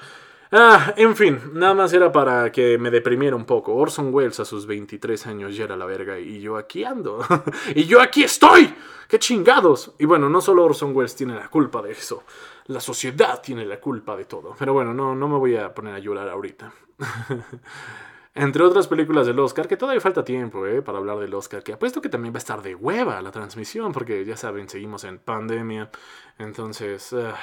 Ah, 0.51 0.95
en 0.97 1.15
fin, 1.15 1.39
nada 1.53 1.75
más 1.75 1.93
era 1.93 2.11
para 2.11 2.51
que 2.51 2.79
me 2.79 2.89
deprimiera 2.89 3.35
un 3.35 3.45
poco. 3.45 3.75
Orson 3.75 4.11
Welles 4.11 4.39
a 4.39 4.45
sus 4.45 4.65
23 4.65 5.27
años 5.27 5.55
ya 5.55 5.65
era 5.65 5.77
la 5.77 5.85
verga 5.85 6.17
y 6.19 6.39
yo 6.41 6.57
aquí 6.57 6.83
ando. 6.83 7.19
y 7.75 7.85
yo 7.85 8.01
aquí 8.01 8.23
estoy. 8.23 8.73
¡Qué 9.07 9.19
chingados! 9.19 9.93
Y 9.99 10.05
bueno, 10.05 10.27
no 10.27 10.41
solo 10.41 10.65
Orson 10.65 10.95
Welles 10.95 11.15
tiene 11.15 11.35
la 11.35 11.49
culpa 11.49 11.83
de 11.83 11.91
eso. 11.91 12.23
La 12.65 12.79
sociedad 12.79 13.41
tiene 13.41 13.63
la 13.65 13.79
culpa 13.79 14.15
de 14.15 14.25
todo. 14.25 14.55
Pero 14.57 14.73
bueno, 14.73 14.91
no, 14.93 15.15
no 15.15 15.27
me 15.27 15.37
voy 15.37 15.55
a 15.55 15.73
poner 15.73 15.93
a 15.93 15.99
llorar 15.99 16.29
ahorita. 16.29 16.73
Entre 18.33 18.63
otras 18.63 18.87
películas 18.87 19.27
del 19.27 19.39
Oscar, 19.39 19.67
que 19.67 19.77
todavía 19.77 20.01
falta 20.01 20.23
tiempo 20.23 20.65
eh, 20.65 20.81
para 20.81 20.97
hablar 20.97 21.19
del 21.19 21.33
Oscar, 21.33 21.61
que 21.61 21.73
apuesto 21.73 22.01
que 22.01 22.09
también 22.09 22.33
va 22.33 22.37
a 22.37 22.39
estar 22.39 22.61
de 22.61 22.73
hueva 22.73 23.21
la 23.21 23.31
transmisión, 23.31 23.91
porque 23.91 24.23
ya 24.25 24.37
saben, 24.37 24.67
seguimos 24.67 25.03
en 25.03 25.19
pandemia. 25.19 25.91
Entonces... 26.39 27.13
Ah, 27.13 27.35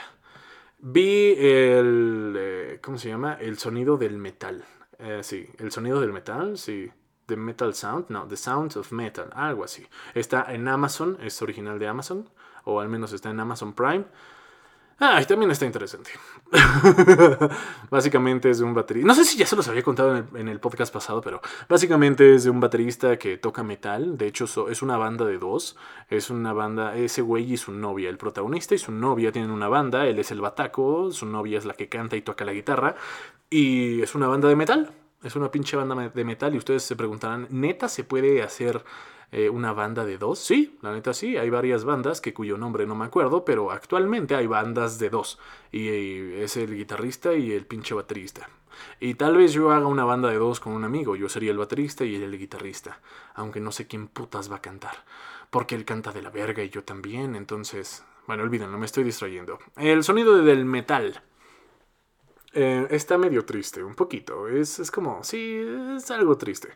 Vi 0.79 1.35
el. 1.39 2.35
Eh, 2.37 2.79
¿Cómo 2.83 2.99
se 2.99 3.09
llama? 3.09 3.35
El 3.35 3.59
sonido 3.59 3.97
del 3.97 4.19
metal. 4.19 4.65
Eh, 4.99 5.21
sí, 5.23 5.49
el 5.59 5.73
sonido 5.73 6.01
del 6.01 6.13
metal, 6.13 6.59
sí. 6.59 6.91
The 7.27 7.37
Metal 7.37 7.75
Sound, 7.75 8.07
no, 8.09 8.27
The 8.29 8.37
Sound 8.37 8.77
of 8.77 8.93
Metal, 8.93 9.31
algo 9.35 9.65
así. 9.65 9.85
Está 10.15 10.47
en 10.55 10.69
Amazon, 10.69 11.19
es 11.21 11.43
original 11.43 11.79
de 11.81 11.89
Amazon, 11.89 12.31
o 12.63 12.81
al 12.81 12.89
menos 12.89 13.13
está 13.13 13.31
en 13.31 13.41
Amazon 13.41 13.73
Prime. 13.73 14.05
Ah, 14.99 15.21
y 15.21 15.27
también 15.27 15.51
está 15.51 15.67
interesante. 15.67 16.11
básicamente 17.91 18.49
es 18.49 18.59
de 18.59 18.65
un 18.65 18.73
baterista. 18.73 19.07
No 19.07 19.15
sé 19.15 19.27
si 19.27 19.37
ya 19.37 19.47
se 19.47 19.55
los 19.55 19.69
había 19.69 19.83
contado 19.83 20.17
en 20.35 20.49
el, 20.49 20.59
podcast 20.59 20.93
pasado, 20.93 21.21
pero 21.21 21.43
básicamente 21.69 22.35
es 22.35 22.45
de 22.45 22.51
un 22.51 22.61
baterista 22.61 23.19
que 23.19 23.37
toca 23.37 23.63
metal. 23.63 24.17
De 24.17 24.27
hecho, 24.27 24.47
es 24.71 24.81
una 24.81 24.97
banda 24.97 25.27
de 25.27 25.37
dos. 25.37 25.77
Es 26.09 26.31
una 26.31 26.55
banda, 26.55 26.97
ese 26.97 27.21
güey 27.21 27.53
y 27.53 27.59
su 27.59 27.73
novia. 27.73 28.09
El 28.09 28.17
protagonista 28.17 28.75
y 28.75 28.79
su 28.79 28.91
novia 28.91 29.33
tienen 29.33 29.51
una 29.51 29.69
banda. 29.69 30.07
Él 30.07 30.19
es 30.19 30.31
el 30.31 30.41
bataco, 30.41 31.13
su 31.13 31.27
novia 31.27 31.59
es 31.59 31.67
la 31.67 31.75
que 31.75 31.91
canta 31.91 32.17
y 32.17 32.23
toca 32.23 32.47
la 32.47 32.55
guitarra. 32.55 32.97
Y 33.51 34.01
es 34.01 34.15
una 34.15 34.29
banda 34.29 34.49
de 34.49 34.57
metal. 34.57 34.93
Es 35.23 35.37
una 35.37 35.51
pinche 35.51 35.77
banda 35.77 36.09
de 36.09 36.25
metal 36.25 36.55
y 36.55 36.59
ustedes 36.59 36.85
se 36.85 36.97
preguntarán, 36.97 37.49
¿neta 37.51 37.89
se 37.89 38.05
puede 38.05 38.43
hacer 38.43 38.83
eh, 39.33 39.49
una 39.49 39.73
banda 39.73 40.05
de 40.05 40.19
dos? 40.19 40.39
Sí, 40.39 40.79
la 40.83 40.93
neta 40.93 41.13
sí, 41.13 41.37
hay 41.37 41.51
varias 41.51 41.85
bandas 41.85 42.21
que 42.21 42.33
cuyo 42.33 42.57
nombre 42.57 42.87
no 42.87 42.95
me 42.95 43.05
acuerdo, 43.05 43.45
pero 43.45 43.71
actualmente 43.71 44.35
hay 44.35 44.47
bandas 44.47 44.99
de 44.99 45.11
dos. 45.11 45.39
Y, 45.73 45.89
es 45.89 46.57
el 46.57 46.77
guitarrista 46.77 47.35
y 47.35 47.53
el 47.53 47.67
pinche 47.67 47.95
baterista. 47.95 48.49
Y 49.01 49.15
tal 49.15 49.37
vez 49.37 49.53
yo 49.53 49.73
haga 49.73 49.87
una 49.87 50.05
banda 50.05 50.31
de 50.31 50.37
dos 50.37 50.61
con 50.61 50.73
un 50.73 50.85
amigo, 50.85 51.17
yo 51.17 51.29
sería 51.29 51.51
el 51.51 51.59
baterista 51.59 52.05
y 52.05 52.15
él 52.15 52.23
el 52.23 52.39
guitarrista, 52.39 53.01
aunque 53.35 53.61
no 53.61 53.73
sé 53.73 53.87
quién 53.87 54.09
putas 54.09 54.51
va 54.51 54.57
a 54.57 54.63
cantar, 54.63 55.05
porque 55.51 55.75
él 55.75 55.85
canta 55.85 56.13
de 56.13 56.23
la 56.23 56.31
verga 56.31 56.63
y 56.63 56.69
yo 56.69 56.85
también, 56.85 57.37
entonces, 57.37 58.05
bueno, 58.27 58.43
olvídenlo, 58.43 58.77
me 58.79 58.87
estoy 58.87 59.05
distrayendo. 59.05 59.59
El 59.77 60.05
sonido 60.05 60.43
del 60.43 60.65
metal. 60.65 61.23
Eh, 62.53 62.87
está 62.91 63.19
medio 63.19 63.45
triste, 63.45 63.83
un 63.83 63.95
poquito. 63.95 64.49
Es, 64.49 64.79
es, 64.79 64.91
como, 64.91 65.23
sí, 65.23 65.63
es 65.97 66.11
algo 66.11 66.39
triste. 66.39 66.69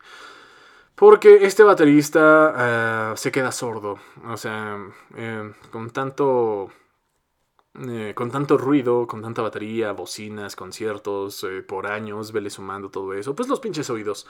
Porque 0.94 1.46
este 1.46 1.62
baterista 1.62 3.12
eh, 3.12 3.16
se 3.16 3.32
queda 3.32 3.52
sordo. 3.52 3.98
O 4.28 4.36
sea, 4.36 4.78
eh, 5.16 5.52
con 5.70 5.90
tanto. 5.90 6.70
con 8.14 8.30
tanto 8.30 8.58
ruido, 8.58 9.06
con 9.06 9.22
tanta 9.22 9.42
batería, 9.42 9.92
bocinas, 9.92 10.56
conciertos, 10.56 11.46
por 11.68 11.86
años, 11.86 12.32
vele 12.32 12.50
sumando 12.50 12.90
todo 12.90 13.14
eso, 13.14 13.34
pues 13.34 13.48
los 13.48 13.60
pinches 13.60 13.88
oídos 13.90 14.26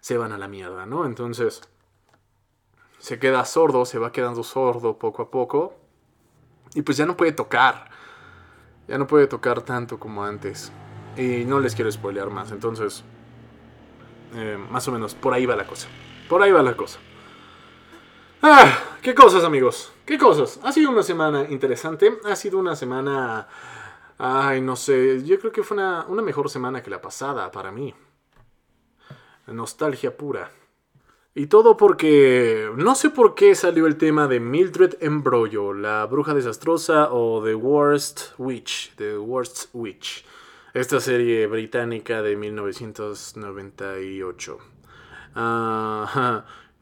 se 0.00 0.18
van 0.18 0.32
a 0.32 0.38
la 0.38 0.46
mierda, 0.48 0.84
¿no? 0.84 1.06
Entonces, 1.06 1.62
se 2.98 3.18
queda 3.18 3.44
sordo, 3.44 3.84
se 3.84 3.98
va 3.98 4.12
quedando 4.12 4.42
sordo 4.44 4.98
poco 4.98 5.22
a 5.22 5.30
poco, 5.30 5.74
y 6.74 6.82
pues 6.82 6.96
ya 6.96 7.06
no 7.06 7.16
puede 7.16 7.32
tocar, 7.32 7.90
ya 8.88 8.98
no 8.98 9.06
puede 9.06 9.26
tocar 9.26 9.62
tanto 9.62 9.98
como 9.98 10.24
antes. 10.24 10.72
Y 11.16 11.44
no 11.44 11.60
les 11.60 11.74
quiero 11.74 11.90
spoilear 11.90 12.30
más, 12.30 12.52
entonces, 12.52 13.04
eh, 14.34 14.58
más 14.70 14.86
o 14.88 14.92
menos, 14.92 15.14
por 15.14 15.34
ahí 15.34 15.46
va 15.46 15.56
la 15.56 15.66
cosa. 15.66 15.88
Por 16.28 16.42
ahí 16.42 16.50
va 16.50 16.62
la 16.62 16.76
cosa. 16.76 16.98
Ah, 18.42 18.96
qué 19.02 19.14
cosas 19.14 19.44
amigos, 19.44 19.92
qué 20.04 20.18
cosas. 20.18 20.58
Ha 20.62 20.72
sido 20.72 20.90
una 20.90 21.02
semana 21.02 21.46
interesante, 21.48 22.18
ha 22.24 22.36
sido 22.36 22.58
una 22.58 22.74
semana... 22.76 23.48
Ay, 24.18 24.60
no 24.60 24.76
sé, 24.76 25.22
yo 25.24 25.38
creo 25.38 25.52
que 25.52 25.62
fue 25.62 25.76
una, 25.76 26.06
una 26.06 26.22
mejor 26.22 26.48
semana 26.48 26.82
que 26.82 26.90
la 26.90 27.00
pasada 27.00 27.50
para 27.50 27.72
mí. 27.72 27.94
Nostalgia 29.46 30.16
pura. 30.16 30.50
Y 31.34 31.46
todo 31.46 31.76
porque 31.76 32.70
no 32.76 32.94
sé 32.94 33.10
por 33.10 33.34
qué 33.34 33.54
salió 33.54 33.86
el 33.86 33.96
tema 33.96 34.28
de 34.28 34.38
Mildred 34.38 34.96
Embroyo, 35.00 35.72
la 35.72 36.04
bruja 36.06 36.34
desastrosa 36.34 37.12
o 37.12 37.42
The 37.42 37.54
Worst 37.54 38.34
Witch, 38.38 38.94
The 38.96 39.18
Worst 39.18 39.70
Witch 39.72 40.24
esta 40.74 41.00
serie 41.00 41.46
británica 41.46 42.22
de 42.22 42.36
1998. 42.36 44.58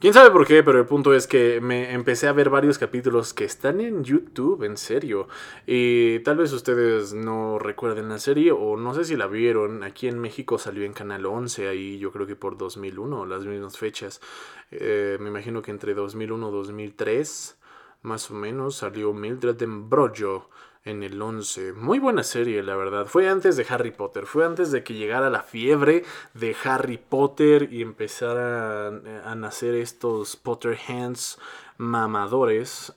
Quién 0.00 0.14
sabe 0.14 0.30
por 0.30 0.46
qué, 0.46 0.62
pero 0.62 0.78
el 0.78 0.86
punto 0.86 1.12
es 1.12 1.26
que 1.26 1.60
me 1.60 1.92
empecé 1.92 2.26
a 2.26 2.32
ver 2.32 2.48
varios 2.48 2.78
capítulos 2.78 3.34
que 3.34 3.44
están 3.44 3.82
en 3.82 4.02
YouTube, 4.02 4.62
en 4.62 4.78
serio. 4.78 5.28
Y 5.66 6.20
tal 6.20 6.38
vez 6.38 6.52
ustedes 6.52 7.12
no 7.12 7.58
recuerden 7.58 8.08
la 8.08 8.18
serie 8.18 8.52
o 8.52 8.78
no 8.78 8.94
sé 8.94 9.04
si 9.04 9.16
la 9.16 9.26
vieron. 9.26 9.82
Aquí 9.82 10.08
en 10.08 10.18
México 10.18 10.56
salió 10.56 10.84
en 10.84 10.94
Canal 10.94 11.26
11, 11.26 11.68
ahí 11.68 11.98
yo 11.98 12.12
creo 12.12 12.26
que 12.26 12.36
por 12.36 12.56
2001, 12.56 13.26
las 13.26 13.44
mismas 13.44 13.76
fechas. 13.76 14.22
Eh, 14.70 15.18
me 15.20 15.28
imagino 15.28 15.60
que 15.60 15.70
entre 15.70 15.92
2001 15.92 16.48
y 16.48 16.52
2003, 16.52 17.58
más 18.02 18.30
o 18.30 18.34
menos, 18.34 18.76
salió 18.76 19.12
Mildred 19.12 19.60
Embrojo 19.60 20.48
en 20.84 21.02
el 21.02 21.20
11. 21.20 21.72
Muy 21.74 21.98
buena 21.98 22.22
serie, 22.22 22.62
la 22.62 22.76
verdad. 22.76 23.06
Fue 23.06 23.28
antes 23.28 23.56
de 23.56 23.66
Harry 23.68 23.90
Potter, 23.90 24.26
fue 24.26 24.44
antes 24.44 24.70
de 24.70 24.82
que 24.82 24.94
llegara 24.94 25.30
la 25.30 25.42
fiebre 25.42 26.04
de 26.34 26.56
Harry 26.64 26.98
Potter 26.98 27.72
y 27.72 27.82
empezara 27.82 28.88
a, 28.88 29.30
a 29.30 29.34
nacer 29.34 29.74
estos 29.74 30.36
Potterheads 30.36 31.38
mamadores. 31.76 32.92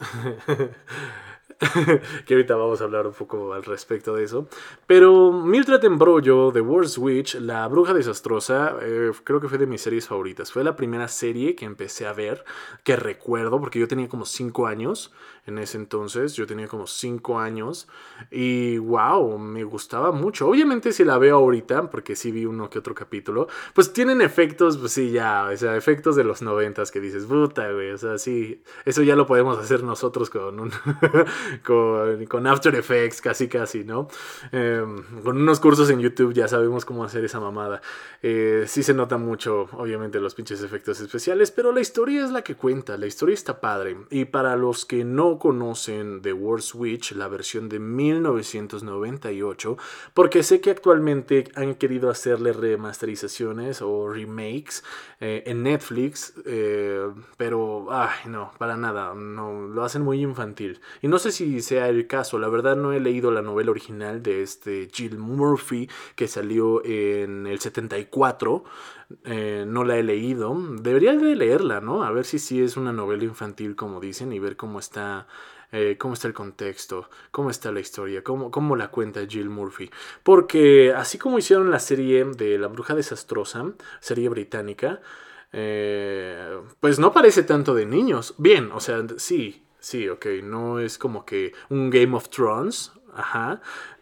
que 2.26 2.34
ahorita 2.34 2.56
vamos 2.56 2.82
a 2.82 2.84
hablar 2.86 3.08
un 3.08 3.14
poco 3.14 3.54
al 3.54 3.64
respecto 3.64 4.16
de 4.16 4.24
eso. 4.24 4.48
Pero 4.88 5.32
Mildred 5.32 5.84
Embroyo, 5.84 6.52
The 6.52 6.62
Worst 6.62 6.98
Witch, 6.98 7.36
La 7.36 7.68
Bruja 7.68 7.94
Desastrosa, 7.94 8.76
eh, 8.82 9.12
creo 9.24 9.40
que 9.40 9.50
fue 9.50 9.58
de 9.58 9.68
mis 9.68 9.82
series 9.82 10.08
favoritas. 10.08 10.52
Fue 10.52 10.64
la 10.64 10.76
primera 10.76 11.08
serie 11.08 11.56
que 11.56 11.66
empecé 11.66 12.08
a 12.08 12.14
ver, 12.14 12.44
que 12.84 12.96
recuerdo, 12.96 13.60
porque 13.60 13.80
yo 13.80 13.88
tenía 13.88 14.08
como 14.08 14.26
5 14.26 14.68
años 14.68 15.12
en 15.46 15.58
ese 15.58 15.78
entonces, 15.78 16.36
yo 16.36 16.48
tenía 16.48 16.68
como 16.68 16.88
5 16.88 17.40
años, 17.40 17.88
y 18.32 18.78
wow, 18.78 19.38
me 19.38 19.64
gustaba 19.64 20.12
mucho. 20.12 20.48
Obviamente 20.48 20.94
si 20.94 21.04
la 21.04 21.18
veo 21.18 21.36
ahorita, 21.38 21.90
porque 21.90 22.16
sí 22.16 22.32
vi 22.32 22.46
uno 22.46 22.70
que 22.70 22.80
otro 22.80 22.96
capítulo, 22.96 23.48
pues 23.74 23.92
tienen 23.92 24.22
efectos, 24.22 24.78
pues 24.78 24.94
sí, 24.94 25.12
ya, 25.12 25.50
o 25.52 25.58
sea, 25.58 25.76
efectos 25.76 26.16
de 26.16 26.24
los 26.24 26.42
noventas 26.42 26.92
que 26.92 27.00
dices, 27.00 27.26
puta, 27.26 27.70
güey, 27.72 27.92
o 27.92 27.98
sea, 27.98 28.18
sí, 28.18 28.62
eso 28.86 29.04
ya 29.04 29.16
lo 29.16 29.26
podemos 29.26 29.58
hacer 29.58 29.84
nosotros 29.84 30.30
con 30.30 30.60
un... 30.60 30.72
con, 31.64 32.48
After 32.48 32.76
Effects, 32.76 33.22
casi 33.22 33.48
casi, 33.48 33.84
¿no? 33.84 34.08
Em, 34.52 35.04
con 35.24 35.38
unos 35.38 35.60
cursos 35.60 35.90
en 35.90 36.00
YouTube 36.00 36.34
ya 36.34 36.48
sabemos 36.48 36.86
cómo 36.86 37.04
hacer 37.04 37.24
esa 37.26 37.40
mamada. 37.40 37.82
Eh, 38.22 38.66
sí 38.68 38.84
se 38.84 38.94
nota 38.94 39.18
mucho, 39.18 39.68
obviamente, 39.74 40.20
los 40.20 40.36
pinches 40.36 40.62
efectos 40.64 41.00
especiales, 41.02 41.52
pero 41.52 41.72
la 41.72 41.82
historia 41.82 42.24
es 42.24 42.32
la 42.32 42.42
que 42.42 42.56
cuenta, 42.56 42.98
la 42.98 43.08
historia 43.08 43.34
está 43.34 43.60
padre. 43.62 43.98
Y 44.10 44.26
para 44.26 44.56
los 44.56 44.86
que 44.86 45.04
no 45.04 45.40
conocen 45.40 46.22
The 46.22 46.34
War 46.34 46.62
Switch, 46.62 47.14
la 47.14 47.28
versión 47.28 47.70
de 47.70 47.80
1998, 47.80 49.78
porque 50.14 50.44
sé 50.44 50.62
que 50.62 50.72
actualmente 50.72 51.46
han 51.56 51.76
querido 51.76 52.10
hacerle 52.10 52.54
remasterizaciones 52.54 53.82
o 53.82 54.10
remakes 54.10 54.84
eh, 55.20 55.44
en 55.46 55.64
Netflix, 55.64 56.34
eh, 56.46 57.08
pero, 57.38 57.88
ay, 57.92 58.28
no, 58.28 58.52
para 58.58 58.78
nada, 58.78 59.14
no, 59.14 59.68
lo 59.68 59.84
hacen 59.84 60.02
muy 60.02 60.22
infantil. 60.22 60.82
Y 61.02 61.08
no 61.08 61.20
sé 61.24 61.32
si 61.32 61.62
sea 61.62 61.90
el 61.90 62.08
caso, 62.08 62.38
la 62.38 62.50
verdad 62.50 62.76
no 62.76 62.94
he 62.94 63.00
leído 63.00 63.32
la 63.32 63.42
novela 63.42 63.72
original 63.72 64.22
de 64.22 64.44
este 64.44 64.90
Jill 64.92 65.18
Murphy 65.18 65.90
que 66.16 66.28
salió 66.28 66.84
en 66.86 67.48
el 67.48 67.60
74. 67.60 68.64
Eh, 69.26 69.66
no 69.68 69.84
la 69.84 69.98
he 69.98 70.04
leído. 70.04 70.56
Debería 70.82 71.14
de 71.14 71.36
leerla, 71.36 71.82
¿no? 71.82 72.04
A 72.04 72.12
ver 72.12 72.26
si 72.26 72.40
sí 72.40 72.62
es 72.62 72.78
una 72.78 72.94
novela 72.94 73.24
infantil 73.24 73.76
como 73.76 74.00
dicen 74.00 74.34
y 74.34 74.40
ver 74.40 74.56
cómo 74.56 74.80
está 74.80 75.28
eh, 75.72 75.98
cómo 75.98 76.14
está 76.14 76.28
el 76.28 76.36
contexto, 76.36 77.10
cómo 77.32 77.50
está 77.50 77.72
la 77.72 77.80
historia, 77.80 78.24
cómo, 78.24 78.52
cómo, 78.52 78.76
la 78.76 78.90
cuenta 78.90 79.26
Jill 79.26 79.50
Murphy. 79.50 79.90
Porque 80.22 80.94
así 80.96 81.18
como 81.18 81.40
hicieron 81.40 81.72
la 81.72 81.80
serie 81.80 82.26
de 82.26 82.60
La 82.60 82.68
Bruja 82.68 82.94
Desastrosa, 82.94 83.74
serie 84.00 84.30
británica, 84.30 85.02
eh, 85.52 86.60
pues 86.80 87.00
no 87.00 87.12
parece 87.12 87.42
tanto 87.42 87.74
de 87.74 87.88
niños. 87.88 88.36
Bien, 88.38 88.72
o 88.72 88.80
sea, 88.80 89.04
sí, 89.18 89.63
Sí, 89.84 90.08
ok, 90.08 90.28
no 90.42 90.80
es 90.80 90.98
como 90.98 91.26
que 91.26 91.52
un 91.70 91.90
Game 91.90 92.16
of 92.16 92.30
Thrones, 92.30 92.94
ajá, 93.14 93.60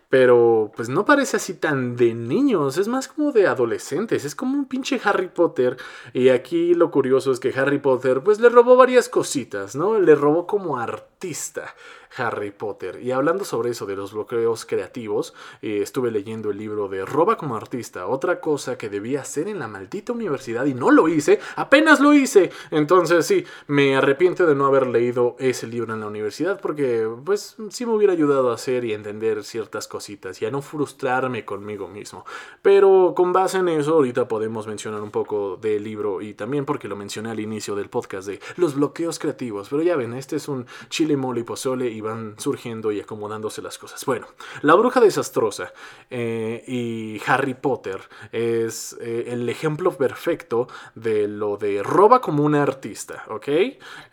pero 0.10 0.72
pues 0.76 0.90
no 0.90 1.06
parece 1.06 1.38
así 1.38 1.56
tan 1.56 1.96
de 1.96 2.14
niños, 2.14 2.78
es 2.78 2.88
más 2.88 3.08
como 3.08 3.32
de 3.32 3.48
adolescentes, 3.48 4.24
es 4.24 4.36
como 4.36 4.60
un 4.60 4.66
pinche 4.66 5.02
Harry 5.04 5.30
Potter. 5.30 5.78
Y 6.14 6.30
aquí 6.30 6.76
lo 6.76 6.92
curioso 6.92 7.32
es 7.32 7.40
que 7.40 7.52
Harry 7.60 7.80
Potter 7.80 8.22
pues 8.22 8.40
le 8.40 8.50
robó 8.50 8.76
varias 8.76 9.10
cositas, 9.10 9.76
¿no? 9.76 10.00
Le 10.00 10.14
robó 10.14 10.46
como 10.46 10.78
artista. 10.78 11.74
Harry 12.18 12.52
Potter. 12.52 13.02
Y 13.02 13.12
hablando 13.12 13.46
sobre 13.46 13.72
eso 13.72 13.86
de 13.86 13.96
los 13.96 14.14
bloqueos 14.14 14.66
creativos, 14.66 15.34
eh, 15.62 15.80
estuve 15.82 16.12
leyendo 16.12 16.52
el 16.52 16.58
libro 16.58 16.88
de 16.88 17.06
Roba 17.06 17.38
como 17.38 17.56
artista, 17.56 18.08
otra 18.08 18.40
cosa 18.40 18.78
que 18.78 18.90
debía 18.90 19.22
hacer 19.22 19.48
en 19.48 19.60
la 19.60 19.68
maldita 19.68 20.14
universidad 20.14 20.66
y 20.66 20.74
no 20.74 20.92
lo 20.92 21.08
hice, 21.08 21.40
apenas 21.56 22.00
lo 22.00 22.14
hice. 22.14 22.52
Entonces 22.72 23.26
sí, 23.26 23.46
me 23.68 23.96
arrepiento 23.96 24.46
de 24.46 24.56
no 24.56 24.66
haber 24.66 24.88
leído 24.88 25.36
ese 25.40 25.68
libro 25.68 25.94
en 25.94 26.02
la 26.02 26.08
universidad 26.08 26.60
porque 26.60 27.08
pues 27.24 27.56
sí 27.70 27.86
me 27.86 27.94
hubiera 27.94 28.14
ayudado 28.14 28.52
a 28.52 28.56
hacer 28.56 28.84
y 28.86 28.94
entender 28.94 29.44
ciertas 29.44 29.88
cositas 29.88 30.42
y 30.42 30.46
a 30.46 30.52
no 30.52 30.62
frustrarme 30.62 31.46
conmigo 31.46 31.88
mismo. 31.88 32.26
Pero 32.62 33.14
con 33.16 33.34
base 33.34 33.58
en 33.58 33.70
eso 33.70 33.94
ahorita 33.94 34.28
podemos 34.28 34.68
mencionar 34.68 35.02
un 35.02 35.12
poco 35.12 35.58
del 35.58 35.84
libro 35.84 36.22
y 36.22 36.34
también 36.34 36.66
porque 36.66 36.88
lo 36.88 36.96
mencioné 36.96 37.32
al 37.32 37.40
inicio 37.40 37.76
del 37.76 37.90
podcast 37.90 38.28
de 38.28 38.40
los 38.58 38.76
bloqueos 38.76 39.20
creativos. 39.20 39.70
Pero 39.70 39.82
ya 39.82 39.96
ven, 39.96 40.14
este 40.14 40.36
es 40.36 40.48
un 40.48 40.66
chile 40.90 41.16
mole 41.18 41.42
y 41.42 41.44
pozole 41.44 41.90
y 41.90 42.01
van 42.02 42.36
surgiendo 42.38 42.92
y 42.92 43.00
acomodándose 43.00 43.62
las 43.62 43.78
cosas. 43.78 44.04
Bueno, 44.06 44.28
La 44.62 44.76
Bruja 44.76 45.00
Desastrosa 45.00 45.72
eh, 46.10 46.64
y 46.68 47.22
Harry 47.28 47.54
Potter 47.54 48.02
es 48.32 48.98
eh, 49.02 49.26
el 49.28 49.48
ejemplo 49.50 49.92
perfecto 49.92 50.68
de 50.96 51.28
lo 51.28 51.58
de 51.58 51.84
roba 51.84 52.22
como 52.22 52.44
un 52.44 52.56
artista, 52.56 53.24
¿ok? 53.30 53.48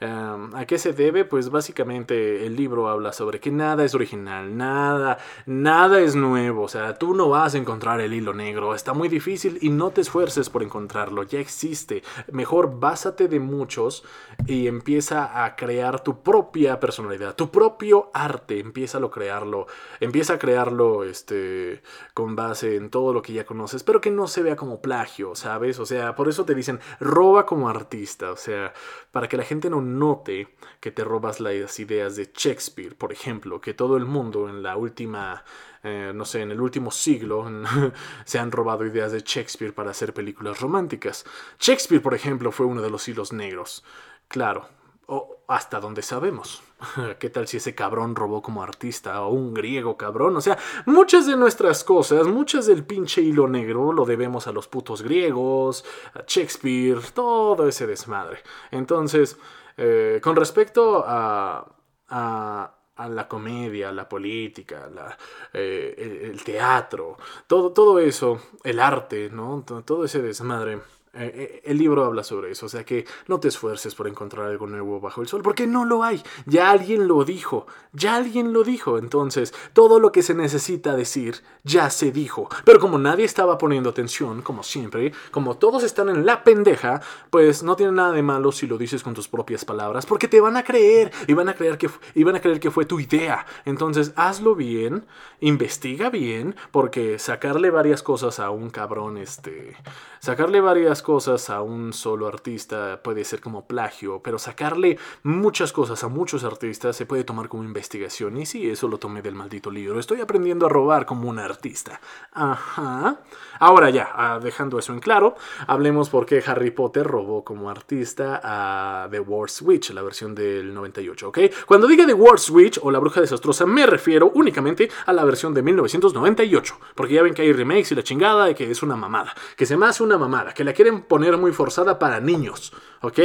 ¿A 0.00 0.64
qué 0.66 0.78
se 0.78 0.92
debe? 0.92 1.24
Pues 1.24 1.50
básicamente 1.50 2.46
el 2.46 2.56
libro 2.56 2.88
habla 2.88 3.12
sobre 3.12 3.40
que 3.40 3.50
nada 3.50 3.84
es 3.84 3.94
original, 3.94 4.56
nada, 4.56 5.18
nada 5.46 6.00
es 6.00 6.14
nuevo, 6.14 6.62
o 6.62 6.68
sea, 6.68 6.94
tú 6.98 7.14
no 7.14 7.28
vas 7.28 7.54
a 7.54 7.58
encontrar 7.58 8.00
el 8.00 8.12
hilo 8.12 8.34
negro, 8.34 8.74
está 8.74 8.92
muy 8.92 9.08
difícil 9.08 9.58
y 9.60 9.70
no 9.70 9.90
te 9.90 10.00
esfuerces 10.02 10.50
por 10.50 10.62
encontrarlo, 10.62 11.22
ya 11.22 11.40
existe. 11.40 12.02
Mejor 12.30 12.78
básate 12.78 13.28
de 13.28 13.40
muchos 13.40 14.04
y 14.46 14.66
empieza 14.66 15.44
a 15.44 15.56
crear 15.56 16.02
tu 16.02 16.22
propia 16.22 16.78
personalidad, 16.80 17.34
tu 17.34 17.50
propia 17.50 17.77
propio 17.78 18.10
arte, 18.12 18.58
empieza 18.58 18.98
a 18.98 19.08
crearlo, 19.08 19.68
empieza 20.00 20.34
a 20.34 20.38
crearlo 20.40 21.04
este, 21.04 21.80
con 22.12 22.34
base 22.34 22.74
en 22.74 22.90
todo 22.90 23.12
lo 23.12 23.22
que 23.22 23.32
ya 23.32 23.46
conoces, 23.46 23.84
pero 23.84 24.00
que 24.00 24.10
no 24.10 24.26
se 24.26 24.42
vea 24.42 24.56
como 24.56 24.82
plagio, 24.82 25.36
¿sabes? 25.36 25.78
O 25.78 25.86
sea, 25.86 26.16
por 26.16 26.28
eso 26.28 26.44
te 26.44 26.56
dicen, 26.56 26.80
roba 26.98 27.46
como 27.46 27.68
artista, 27.68 28.32
o 28.32 28.36
sea, 28.36 28.72
para 29.12 29.28
que 29.28 29.36
la 29.36 29.44
gente 29.44 29.70
no 29.70 29.80
note 29.80 30.56
que 30.80 30.90
te 30.90 31.04
robas 31.04 31.38
las 31.38 31.78
ideas 31.78 32.16
de 32.16 32.32
Shakespeare, 32.34 32.96
por 32.96 33.12
ejemplo, 33.12 33.60
que 33.60 33.74
todo 33.74 33.96
el 33.96 34.06
mundo 34.06 34.48
en 34.48 34.64
la 34.64 34.76
última 34.76 35.44
eh, 35.84 36.10
no 36.12 36.24
sé, 36.24 36.42
en 36.42 36.50
el 36.50 36.60
último 36.60 36.90
siglo 36.90 37.48
se 38.24 38.40
han 38.40 38.50
robado 38.50 38.84
ideas 38.84 39.12
de 39.12 39.20
Shakespeare 39.20 39.72
para 39.72 39.92
hacer 39.92 40.12
películas 40.12 40.60
románticas. 40.60 41.24
Shakespeare, 41.60 42.02
por 42.02 42.14
ejemplo, 42.14 42.50
fue 42.50 42.66
uno 42.66 42.82
de 42.82 42.90
los 42.90 43.06
hilos 43.06 43.32
negros. 43.32 43.84
Claro, 44.26 44.68
o 45.10 45.42
hasta 45.48 45.80
donde 45.80 46.02
sabemos. 46.02 46.62
¿Qué 47.18 47.30
tal 47.30 47.48
si 47.48 47.56
ese 47.56 47.74
cabrón 47.74 48.14
robó 48.14 48.42
como 48.42 48.62
artista 48.62 49.22
o 49.22 49.30
un 49.30 49.54
griego 49.54 49.96
cabrón? 49.96 50.36
O 50.36 50.40
sea, 50.40 50.58
muchas 50.84 51.26
de 51.26 51.36
nuestras 51.36 51.82
cosas, 51.82 52.26
muchas 52.26 52.66
del 52.66 52.84
pinche 52.84 53.22
hilo 53.22 53.48
negro 53.48 53.92
lo 53.92 54.04
debemos 54.04 54.46
a 54.46 54.52
los 54.52 54.68
putos 54.68 55.02
griegos, 55.02 55.84
a 56.14 56.24
Shakespeare, 56.26 57.00
todo 57.14 57.66
ese 57.66 57.86
desmadre. 57.86 58.40
Entonces, 58.70 59.38
eh, 59.78 60.20
con 60.22 60.36
respecto 60.36 61.02
a, 61.06 61.66
a, 62.10 62.74
la 63.08 63.28
comedia, 63.28 63.90
la 63.90 64.06
política, 64.08 64.90
la, 64.94 65.16
eh, 65.54 66.28
el, 66.30 66.44
teatro, 66.44 67.16
todo, 67.46 67.72
todo 67.72 67.98
eso, 67.98 68.40
el 68.62 68.78
arte, 68.78 69.30
¿no? 69.30 69.64
Todo 69.64 70.04
ese 70.04 70.20
desmadre 70.20 70.80
eh, 71.14 71.62
el 71.64 71.78
libro 71.78 72.04
habla 72.04 72.22
sobre 72.22 72.50
eso, 72.50 72.66
o 72.66 72.68
sea 72.68 72.84
que 72.84 73.06
no 73.26 73.40
te 73.40 73.48
esfuerces 73.48 73.94
por 73.94 74.08
encontrar 74.08 74.46
algo 74.46 74.66
nuevo 74.66 75.00
bajo 75.00 75.22
el 75.22 75.28
sol, 75.28 75.42
porque 75.42 75.66
no 75.66 75.84
lo 75.84 76.04
hay. 76.04 76.22
Ya 76.46 76.70
alguien 76.70 77.08
lo 77.08 77.24
dijo, 77.24 77.66
ya 77.92 78.16
alguien 78.16 78.52
lo 78.52 78.62
dijo. 78.64 78.98
Entonces, 78.98 79.54
todo 79.72 80.00
lo 80.00 80.12
que 80.12 80.22
se 80.22 80.34
necesita 80.34 80.96
decir 80.96 81.42
ya 81.64 81.90
se 81.90 82.12
dijo. 82.12 82.48
Pero 82.64 82.80
como 82.80 82.98
nadie 82.98 83.24
estaba 83.24 83.58
poniendo 83.58 83.90
atención, 83.90 84.42
como 84.42 84.62
siempre, 84.62 85.12
como 85.30 85.56
todos 85.56 85.82
están 85.82 86.08
en 86.08 86.26
la 86.26 86.44
pendeja, 86.44 87.00
pues 87.30 87.62
no 87.62 87.76
tiene 87.76 87.92
nada 87.92 88.12
de 88.12 88.22
malo 88.22 88.52
si 88.52 88.66
lo 88.66 88.78
dices 88.78 89.02
con 89.02 89.14
tus 89.14 89.28
propias 89.28 89.64
palabras, 89.64 90.06
porque 90.06 90.28
te 90.28 90.40
van 90.40 90.56
a 90.56 90.64
creer 90.64 91.12
y 91.26 91.32
van 91.32 91.48
a 91.48 91.54
creer 91.54 91.78
que, 91.78 91.90
y 92.14 92.24
van 92.24 92.36
a 92.36 92.40
creer 92.40 92.60
que 92.60 92.70
fue 92.70 92.84
tu 92.84 93.00
idea. 93.00 93.46
Entonces, 93.64 94.12
hazlo 94.16 94.54
bien, 94.54 95.06
investiga 95.40 96.10
bien, 96.10 96.56
porque 96.70 97.18
sacarle 97.18 97.70
varias 97.70 98.02
cosas 98.02 98.38
a 98.40 98.50
un 98.50 98.70
cabrón, 98.70 99.16
este, 99.18 99.76
sacarle 100.20 100.60
varias 100.60 100.97
cosas 101.02 101.50
a 101.50 101.62
un 101.62 101.92
solo 101.92 102.26
artista 102.26 103.00
puede 103.02 103.24
ser 103.24 103.40
como 103.40 103.66
plagio, 103.66 104.20
pero 104.22 104.38
sacarle 104.38 104.98
muchas 105.22 105.72
cosas 105.72 106.02
a 106.04 106.08
muchos 106.08 106.44
artistas 106.44 106.96
se 106.96 107.06
puede 107.06 107.24
tomar 107.24 107.48
como 107.48 107.64
investigación. 107.64 108.36
Y 108.36 108.46
sí, 108.46 108.68
eso 108.70 108.88
lo 108.88 108.98
tomé 108.98 109.22
del 109.22 109.34
maldito 109.34 109.70
libro. 109.70 109.98
Estoy 109.98 110.20
aprendiendo 110.20 110.66
a 110.66 110.68
robar 110.68 111.06
como 111.06 111.28
un 111.28 111.38
artista. 111.38 112.00
Ajá. 112.32 113.18
Ahora 113.60 113.90
ya, 113.90 114.10
ah, 114.14 114.40
dejando 114.42 114.78
eso 114.78 114.92
en 114.92 115.00
claro, 115.00 115.36
hablemos 115.66 116.10
por 116.10 116.26
qué 116.26 116.42
Harry 116.46 116.70
Potter 116.70 117.06
robó 117.06 117.44
como 117.44 117.70
artista 117.70 118.40
a 118.42 119.08
The 119.10 119.20
War 119.20 119.50
Switch, 119.50 119.90
la 119.90 120.02
versión 120.02 120.34
del 120.34 120.72
98, 120.74 121.28
¿ok? 121.28 121.38
Cuando 121.66 121.86
diga 121.86 122.06
The 122.06 122.14
War 122.14 122.38
Switch 122.38 122.78
o 122.82 122.90
La 122.90 122.98
Bruja 122.98 123.20
Desastrosa, 123.20 123.66
me 123.66 123.86
refiero 123.86 124.30
únicamente 124.34 124.90
a 125.06 125.12
la 125.12 125.24
versión 125.24 125.54
de 125.54 125.62
1998, 125.62 126.78
porque 126.94 127.14
ya 127.14 127.22
ven 127.22 127.34
que 127.34 127.42
hay 127.42 127.52
remakes 127.52 127.92
y 127.92 127.94
la 127.94 128.02
chingada 128.02 128.50
y 128.50 128.54
que 128.54 128.70
es 128.70 128.82
una 128.82 128.96
mamada, 128.96 129.34
que 129.56 129.66
se 129.66 129.76
me 129.76 129.86
hace 129.86 130.02
una 130.02 130.18
mamada, 130.18 130.54
que 130.54 130.64
la 130.64 130.72
poner 130.92 131.36
muy 131.36 131.52
forzada 131.52 131.98
para 131.98 132.20
niños, 132.20 132.72
¿ok? 133.00 133.18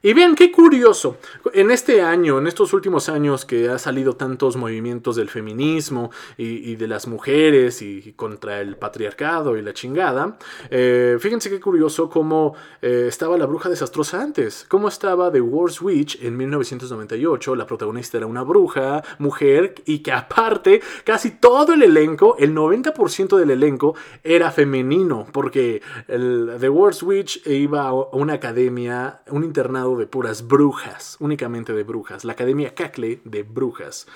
Y 0.00 0.12
vean 0.12 0.36
qué 0.36 0.52
curioso, 0.52 1.16
en 1.52 1.72
este 1.72 2.02
año, 2.02 2.38
en 2.38 2.46
estos 2.46 2.72
últimos 2.72 3.08
años 3.08 3.44
que 3.44 3.68
ha 3.68 3.78
salido 3.78 4.14
tantos 4.14 4.56
movimientos 4.56 5.16
del 5.16 5.28
feminismo 5.28 6.12
y, 6.36 6.76
de 6.76 6.86
las 6.86 7.08
mujeres 7.08 7.82
y, 7.82 8.12
contra 8.12 8.60
el 8.60 8.76
patriarcado 8.76 9.56
y 9.56 9.62
la 9.62 9.72
chingada, 9.72 10.38
eh, 10.70 11.16
fíjense 11.18 11.50
qué 11.50 11.58
curioso 11.58 12.08
cómo 12.08 12.54
eh, 12.80 13.06
estaba 13.08 13.36
la 13.36 13.46
bruja 13.46 13.68
desastrosa 13.68 14.22
antes, 14.22 14.66
cómo 14.68 14.86
estaba 14.86 15.32
The 15.32 15.40
War's 15.40 15.82
Witch 15.82 16.22
en 16.22 16.36
1998, 16.36 17.56
la 17.56 17.66
protagonista 17.66 18.18
era 18.18 18.26
una 18.26 18.42
bruja, 18.42 19.02
mujer, 19.18 19.74
y 19.84 19.98
que 19.98 20.12
aparte 20.12 20.80
casi 21.02 21.32
todo 21.32 21.72
el 21.74 21.82
elenco, 21.82 22.36
el 22.38 22.54
90% 22.54 23.36
del 23.36 23.50
elenco 23.50 23.96
era 24.22 24.52
femenino, 24.52 25.26
porque 25.32 25.82
The 26.06 26.68
War's 26.68 27.02
Witch 27.02 27.44
iba 27.48 27.88
a 27.88 27.92
una 27.92 28.34
academia, 28.34 29.22
un 29.30 29.42
internado 29.42 29.87
de 29.96 30.06
puras 30.06 30.46
brujas, 30.46 31.16
únicamente 31.20 31.72
de 31.72 31.84
brujas, 31.84 32.24
la 32.24 32.32
Academia 32.32 32.74
Cacle 32.74 33.20
de 33.24 33.42
Brujas. 33.42 34.06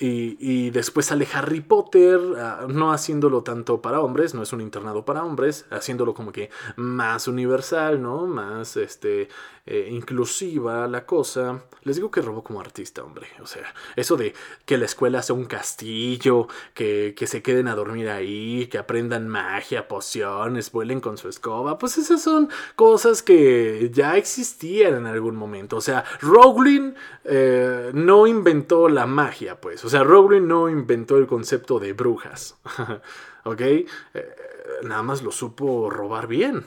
Y, 0.00 0.70
después 0.70 1.06
sale 1.06 1.26
Harry 1.32 1.60
Potter, 1.60 2.20
ah, 2.38 2.66
no 2.68 2.92
haciéndolo 2.92 3.42
tanto 3.42 3.82
para 3.82 4.00
hombres, 4.00 4.32
no 4.32 4.44
es 4.44 4.52
un 4.52 4.60
internado 4.60 5.04
para 5.04 5.24
hombres, 5.24 5.66
haciéndolo 5.70 6.14
como 6.14 6.30
que 6.30 6.50
más 6.76 7.26
universal, 7.26 8.00
¿no? 8.00 8.28
Más 8.28 8.76
este, 8.76 9.28
eh, 9.66 9.88
inclusiva 9.90 10.86
la 10.86 11.04
cosa. 11.04 11.64
Les 11.82 11.96
digo 11.96 12.10
que 12.10 12.22
robó 12.22 12.44
como 12.44 12.60
artista, 12.60 13.02
hombre. 13.02 13.26
O 13.42 13.46
sea, 13.46 13.74
eso 13.96 14.16
de 14.16 14.34
que 14.64 14.78
la 14.78 14.84
escuela 14.84 15.20
sea 15.20 15.34
un 15.34 15.46
castillo, 15.46 16.46
que, 16.74 17.14
que 17.16 17.26
se 17.26 17.42
queden 17.42 17.66
a 17.66 17.74
dormir 17.74 18.08
ahí, 18.08 18.68
que 18.68 18.78
aprendan 18.78 19.26
magia, 19.26 19.88
pociones, 19.88 20.70
vuelen 20.70 21.00
con 21.00 21.18
su 21.18 21.28
escoba, 21.28 21.76
pues 21.76 21.98
esas 21.98 22.22
son 22.22 22.48
cosas 22.76 23.22
que 23.22 23.90
ya 23.92 24.16
existían 24.16 24.94
en 24.94 25.06
algún 25.06 25.34
momento. 25.34 25.76
O 25.76 25.80
sea, 25.80 26.04
Rowling 26.20 26.94
eh, 27.24 27.90
no 27.92 28.26
inventó 28.26 28.88
la 28.88 29.06
magia, 29.06 29.60
pues. 29.60 29.84
O 29.88 29.90
sea, 29.90 30.04
Rowling 30.04 30.46
no 30.46 30.68
inventó 30.68 31.16
el 31.16 31.26
concepto 31.26 31.78
de 31.78 31.94
brujas. 31.94 32.58
¿Ok? 33.44 33.60
Eh, 33.62 33.88
nada 34.82 35.02
más 35.02 35.22
lo 35.22 35.32
supo 35.32 35.88
robar 35.88 36.26
bien. 36.26 36.66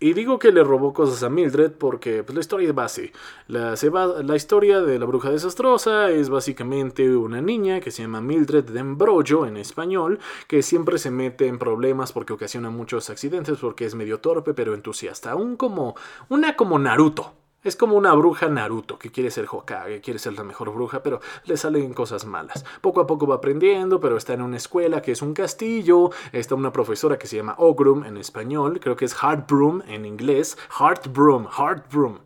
Y 0.00 0.12
digo 0.12 0.38
que 0.38 0.52
le 0.52 0.62
robó 0.62 0.92
cosas 0.92 1.22
a 1.22 1.30
Mildred 1.30 1.72
porque 1.72 2.22
pues, 2.22 2.34
la 2.34 2.40
historia 2.42 2.68
es 2.68 2.74
base. 2.74 3.12
La, 3.48 3.74
la 4.22 4.36
historia 4.36 4.82
de 4.82 4.98
la 4.98 5.06
bruja 5.06 5.30
desastrosa 5.30 6.10
es 6.10 6.28
básicamente 6.28 7.16
una 7.16 7.40
niña 7.40 7.80
que 7.80 7.90
se 7.90 8.02
llama 8.02 8.20
Mildred 8.20 8.64
de 8.64 8.80
Embrollo 8.80 9.46
en 9.46 9.56
español, 9.56 10.18
que 10.46 10.62
siempre 10.62 10.98
se 10.98 11.10
mete 11.10 11.46
en 11.46 11.58
problemas 11.58 12.12
porque 12.12 12.34
ocasiona 12.34 12.68
muchos 12.68 13.08
accidentes 13.08 13.56
porque 13.62 13.86
es 13.86 13.94
medio 13.94 14.20
torpe 14.20 14.52
pero 14.52 14.74
entusiasta. 14.74 15.36
Un 15.36 15.56
como, 15.56 15.94
una 16.28 16.54
como 16.54 16.78
Naruto. 16.78 17.32
Es 17.64 17.76
como 17.76 17.96
una 17.96 18.12
bruja 18.14 18.48
Naruto 18.48 18.98
que 18.98 19.10
quiere 19.10 19.30
ser 19.30 19.46
Hokage, 19.48 20.00
quiere 20.00 20.18
ser 20.18 20.32
la 20.32 20.42
mejor 20.42 20.72
bruja, 20.72 21.02
pero 21.02 21.20
le 21.44 21.56
salen 21.56 21.94
cosas 21.94 22.24
malas. 22.24 22.64
Poco 22.80 23.00
a 23.00 23.06
poco 23.06 23.26
va 23.26 23.36
aprendiendo, 23.36 24.00
pero 24.00 24.16
está 24.16 24.32
en 24.32 24.42
una 24.42 24.56
escuela 24.56 25.00
que 25.00 25.12
es 25.12 25.22
un 25.22 25.32
castillo. 25.32 26.10
Está 26.32 26.56
una 26.56 26.72
profesora 26.72 27.18
que 27.18 27.28
se 27.28 27.36
llama 27.36 27.54
Ogrum 27.58 28.04
en 28.04 28.16
español, 28.16 28.80
creo 28.80 28.96
que 28.96 29.04
es 29.04 29.14
Heartbroom 29.14 29.82
en 29.86 30.06
inglés. 30.06 30.58
Heartbroom, 30.78 31.46
Heartbroom. 31.46 32.18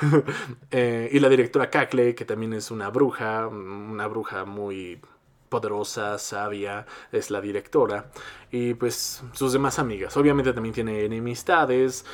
eh, 0.70 1.10
y 1.12 1.18
la 1.20 1.28
directora 1.28 1.68
Cacle, 1.68 2.14
que 2.14 2.24
también 2.24 2.54
es 2.54 2.70
una 2.70 2.88
bruja, 2.88 3.46
una 3.46 4.06
bruja 4.06 4.46
muy 4.46 5.00
poderosa, 5.48 6.18
sabia, 6.18 6.86
es 7.12 7.30
la 7.30 7.40
directora. 7.40 8.10
Y 8.50 8.74
pues 8.74 9.22
sus 9.32 9.52
demás 9.52 9.78
amigas. 9.78 10.16
Obviamente 10.16 10.52
también 10.52 10.74
tiene 10.74 11.04
enemistades, 11.04 12.06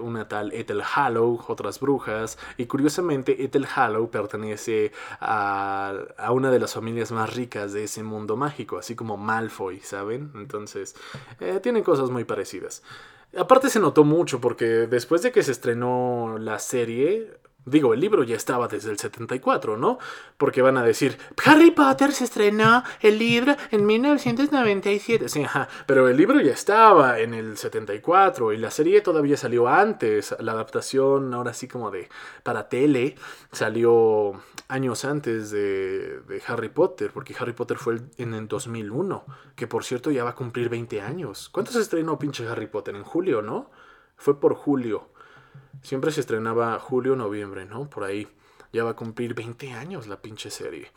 una 0.00 0.28
tal 0.28 0.52
Ethel 0.52 0.82
Hallow, 0.82 1.44
otras 1.48 1.80
brujas. 1.80 2.38
Y 2.56 2.66
curiosamente 2.66 3.44
Ethel 3.44 3.66
Hallow 3.66 4.08
pertenece 4.10 4.92
a, 5.20 5.94
a, 6.16 6.30
una 6.32 6.50
de 6.50 6.60
las 6.60 6.74
familias 6.74 7.10
más 7.10 7.34
ricas 7.34 7.72
de 7.72 7.84
ese 7.84 8.02
mundo 8.02 8.36
mágico, 8.36 8.78
así 8.78 8.94
como 8.94 9.16
Malfoy, 9.16 9.80
¿saben? 9.80 10.30
Entonces, 10.34 10.94
eh, 11.40 11.60
tienen 11.60 11.82
cosas 11.82 12.10
muy 12.10 12.24
parecidas. 12.24 12.82
Aparte 13.36 13.68
se 13.68 13.80
notó 13.80 14.04
mucho 14.04 14.40
porque 14.40 14.64
después 14.86 15.22
de 15.22 15.32
que 15.32 15.42
se 15.42 15.52
estrenó 15.52 16.36
la 16.38 16.58
serie, 16.60 17.32
Digo, 17.66 17.94
el 17.94 18.00
libro 18.00 18.24
ya 18.24 18.36
estaba 18.36 18.68
desde 18.68 18.90
el 18.90 18.98
74, 18.98 19.76
¿no? 19.78 19.98
Porque 20.36 20.60
van 20.60 20.76
a 20.76 20.82
decir, 20.82 21.18
Harry 21.44 21.70
Potter 21.70 22.12
se 22.12 22.24
estrenó 22.24 22.82
el 23.00 23.18
libro 23.18 23.56
en 23.70 23.86
1997. 23.86 25.28
Sí, 25.28 25.44
ajá, 25.44 25.68
pero 25.86 26.08
el 26.08 26.16
libro 26.16 26.40
ya 26.40 26.52
estaba 26.52 27.18
en 27.20 27.32
el 27.32 27.56
74 27.56 28.52
y 28.52 28.58
la 28.58 28.70
serie 28.70 29.00
todavía 29.00 29.36
salió 29.36 29.66
antes. 29.66 30.34
La 30.40 30.52
adaptación, 30.52 31.32
ahora 31.32 31.54
sí 31.54 31.66
como 31.66 31.90
de 31.90 32.08
para 32.42 32.68
tele, 32.68 33.14
salió 33.50 34.32
años 34.68 35.04
antes 35.06 35.50
de, 35.50 36.20
de 36.20 36.42
Harry 36.46 36.68
Potter, 36.68 37.12
porque 37.14 37.34
Harry 37.38 37.54
Potter 37.54 37.78
fue 37.78 37.98
en 38.18 38.34
el 38.34 38.46
2001, 38.46 39.24
que 39.56 39.66
por 39.66 39.84
cierto 39.84 40.10
ya 40.10 40.24
va 40.24 40.30
a 40.30 40.34
cumplir 40.34 40.68
20 40.68 41.00
años. 41.00 41.48
¿Cuánto 41.48 41.72
se 41.72 41.80
estrenó 41.80 42.18
pinche 42.18 42.46
Harry 42.46 42.66
Potter? 42.66 42.94
En 42.94 43.04
julio, 43.04 43.40
¿no? 43.40 43.70
Fue 44.16 44.38
por 44.38 44.54
julio. 44.54 45.13
Siempre 45.82 46.10
se 46.10 46.20
estrenaba 46.20 46.78
julio, 46.78 47.16
noviembre, 47.16 47.66
¿no? 47.66 47.88
Por 47.88 48.04
ahí. 48.04 48.28
Ya 48.72 48.84
va 48.84 48.90
a 48.90 48.96
cumplir 48.96 49.34
20 49.34 49.72
años 49.72 50.08
la 50.08 50.20
pinche 50.20 50.50
serie. 50.50 50.90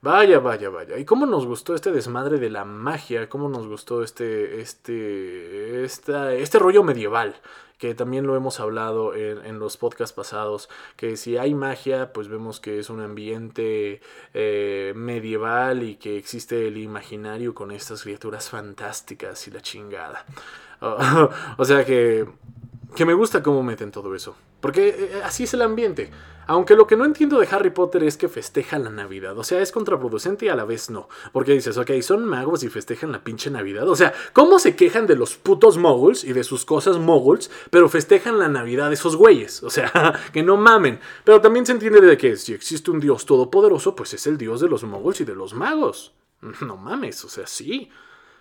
Vaya, 0.00 0.38
vaya, 0.38 0.70
vaya. 0.70 0.96
¿Y 0.96 1.04
cómo 1.04 1.26
nos 1.26 1.44
gustó 1.44 1.74
este 1.74 1.90
desmadre 1.90 2.38
de 2.38 2.50
la 2.50 2.64
magia? 2.64 3.28
¿Cómo 3.28 3.48
nos 3.48 3.66
gustó 3.66 4.04
este, 4.04 4.60
este, 4.60 5.82
esta, 5.82 6.32
este 6.34 6.60
rollo 6.60 6.84
medieval? 6.84 7.34
Que 7.78 7.94
también 7.96 8.24
lo 8.24 8.36
hemos 8.36 8.60
hablado 8.60 9.14
en, 9.14 9.58
los 9.58 9.76
podcasts 9.76 10.14
pasados. 10.14 10.68
Que 10.96 11.16
si 11.16 11.36
hay 11.36 11.52
magia, 11.52 12.12
pues 12.12 12.28
vemos 12.28 12.60
que 12.60 12.78
es 12.78 12.90
un 12.90 13.00
ambiente 13.00 14.00
eh, 14.34 14.92
medieval 14.94 15.82
y 15.82 15.96
que 15.96 16.16
existe 16.16 16.68
el 16.68 16.76
imaginario 16.76 17.54
con 17.54 17.72
estas 17.72 18.04
criaturas 18.04 18.50
fantásticas 18.50 19.48
y 19.48 19.50
la 19.50 19.60
chingada. 19.62 20.24
o 21.56 21.64
sea 21.64 21.84
que, 21.84 22.24
que 22.94 23.04
me 23.04 23.14
gusta 23.14 23.42
cómo 23.42 23.62
meten 23.62 23.90
todo 23.90 24.14
eso. 24.14 24.36
Porque 24.60 24.88
eh, 24.88 25.20
así 25.24 25.44
es 25.44 25.54
el 25.54 25.62
ambiente. 25.62 26.10
Aunque 26.46 26.74
lo 26.74 26.86
que 26.86 26.96
no 26.96 27.04
entiendo 27.04 27.38
de 27.38 27.46
Harry 27.50 27.68
Potter 27.68 28.02
es 28.02 28.16
que 28.16 28.26
festeja 28.28 28.78
la 28.78 28.88
Navidad. 28.88 29.38
O 29.38 29.44
sea, 29.44 29.60
es 29.60 29.70
contraproducente 29.70 30.46
y 30.46 30.48
a 30.48 30.56
la 30.56 30.64
vez 30.64 30.88
no. 30.88 31.08
Porque 31.30 31.52
dices, 31.52 31.76
ok, 31.76 31.90
son 32.00 32.24
magos 32.24 32.62
y 32.62 32.70
festejan 32.70 33.12
la 33.12 33.22
pinche 33.22 33.50
Navidad. 33.50 33.86
O 33.86 33.94
sea, 33.94 34.14
¿cómo 34.32 34.58
se 34.58 34.74
quejan 34.74 35.06
de 35.06 35.14
los 35.14 35.36
putos 35.36 35.76
moguls 35.76 36.24
y 36.24 36.32
de 36.32 36.44
sus 36.44 36.64
cosas 36.64 36.96
moguls, 36.96 37.50
pero 37.70 37.90
festejan 37.90 38.38
la 38.38 38.48
Navidad 38.48 38.88
de 38.88 38.94
esos 38.94 39.14
güeyes? 39.14 39.62
O 39.62 39.68
sea, 39.68 40.18
que 40.32 40.42
no 40.42 40.56
mamen. 40.56 41.00
Pero 41.22 41.42
también 41.42 41.66
se 41.66 41.72
entiende 41.72 42.00
de 42.00 42.16
que 42.16 42.36
si 42.36 42.54
existe 42.54 42.90
un 42.90 43.00
dios 43.00 43.26
todopoderoso, 43.26 43.94
pues 43.94 44.14
es 44.14 44.26
el 44.26 44.38
dios 44.38 44.62
de 44.62 44.68
los 44.68 44.84
moguls 44.84 45.20
y 45.20 45.24
de 45.24 45.34
los 45.34 45.52
magos. 45.52 46.14
No 46.62 46.76
mames, 46.76 47.24
o 47.24 47.28
sea, 47.28 47.46
sí. 47.46 47.90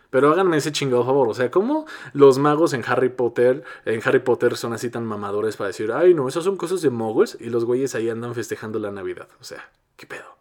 Pero 0.10 0.32
háganme 0.32 0.58
ese 0.58 0.72
chingado 0.72 1.06
favor. 1.06 1.28
O 1.30 1.34
sea, 1.34 1.52
¿cómo 1.52 1.86
los 2.13 2.38
magos 2.38 2.74
en 2.74 2.84
Harry 2.88 3.10
Potter, 3.10 3.63
en 3.86 4.02
Harry 4.06 4.20
Potter 4.20 4.56
son 4.56 4.74
así 4.74 4.89
tan 4.89 5.06
mamadores 5.06 5.58
para 5.58 5.67
decir, 5.67 5.91
ay 5.91 6.13
no, 6.13 6.28
esas 6.28 6.43
son 6.43 6.58
cosas 6.58 6.82
de 6.82 6.89
moguls 6.89 7.38
y 7.39 7.50
los 7.50 7.65
güeyes 7.65 7.96
ahí 7.96 8.10
andan 8.10 8.34
festejando 8.34 8.80
la 8.80 8.91
Navidad? 8.91 9.28
O 9.41 9.43
sea, 9.43 9.70
¿qué 9.96 10.06
pedo? 10.06 10.38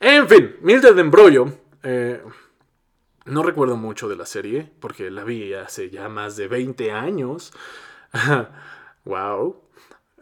En 0.00 0.28
fin, 0.28 0.56
Mildred 0.60 0.98
Embrollo. 0.98 1.52
Eh, 1.82 2.22
no 3.26 3.42
recuerdo 3.42 3.76
mucho 3.76 4.08
de 4.08 4.16
la 4.16 4.26
serie, 4.26 4.70
porque 4.80 5.10
la 5.10 5.24
vi 5.24 5.52
hace 5.54 5.90
ya 5.90 6.08
más 6.08 6.36
de 6.36 6.46
20 6.48 6.92
años. 6.92 7.52
wow. 9.04 9.62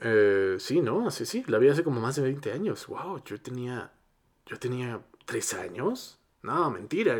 Eh, 0.00 0.56
sí, 0.58 0.80
¿no? 0.80 1.10
Sí, 1.10 1.26
sí, 1.26 1.44
la 1.46 1.58
vi 1.58 1.68
hace 1.68 1.84
como 1.84 2.00
más 2.00 2.16
de 2.16 2.22
20 2.22 2.52
años. 2.52 2.86
Wow, 2.86 3.22
yo 3.24 3.40
tenía. 3.40 3.92
Yo 4.46 4.58
tenía 4.58 5.00
3 5.26 5.54
años. 5.54 6.18
No, 6.44 6.70
mentira. 6.70 7.16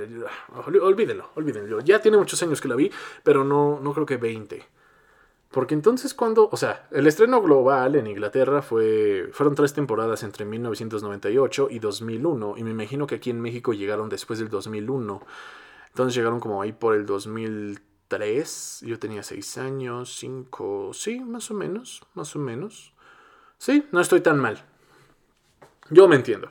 Olvídenlo, 0.83 1.31
olvídenlo. 1.35 1.81
Ya 1.81 2.01
tiene 2.01 2.19
muchos 2.19 2.43
años 2.43 2.61
que 2.61 2.69
la 2.69 2.77
vi, 2.77 2.93
pero 3.23 3.43
no, 3.43 3.81
no 3.81 3.95
creo 3.95 4.05
que 4.05 4.19
20. 4.19 4.63
Porque 5.51 5.73
entonces 5.73 6.13
cuando, 6.13 6.51
o 6.53 6.57
sea, 6.59 6.89
el 6.91 7.07
estreno 7.07 7.41
global 7.41 7.95
en 7.95 8.07
Inglaterra 8.07 8.61
fue, 8.61 9.31
fueron 9.33 9.55
tres 9.55 9.73
temporadas 9.73 10.23
entre 10.25 10.45
1998 10.45 11.69
y 11.71 11.79
2001, 11.79 12.55
y 12.59 12.65
me 12.65 12.73
imagino 12.73 13.07
que 13.07 13.15
aquí 13.15 13.31
en 13.31 13.41
México 13.41 13.73
llegaron 13.73 14.11
después 14.11 14.41
del 14.41 14.51
2001. 14.51 15.23
Entonces 15.89 16.15
llegaron 16.15 16.39
como 16.39 16.61
ahí 16.61 16.73
por 16.73 16.95
el 16.95 17.07
2003, 17.07 18.83
yo 18.85 18.99
tenía 18.99 19.23
6 19.23 19.57
años, 19.59 20.17
5, 20.19 20.91
sí, 20.93 21.21
más 21.21 21.51
o 21.51 21.55
menos, 21.55 22.03
más 22.13 22.37
o 22.37 22.41
menos. 22.41 22.93
Sí, 23.57 23.87
no 23.91 24.01
estoy 24.01 24.21
tan 24.21 24.39
mal. 24.39 24.63
Yo 25.89 26.09
me 26.09 26.17
entiendo. 26.17 26.51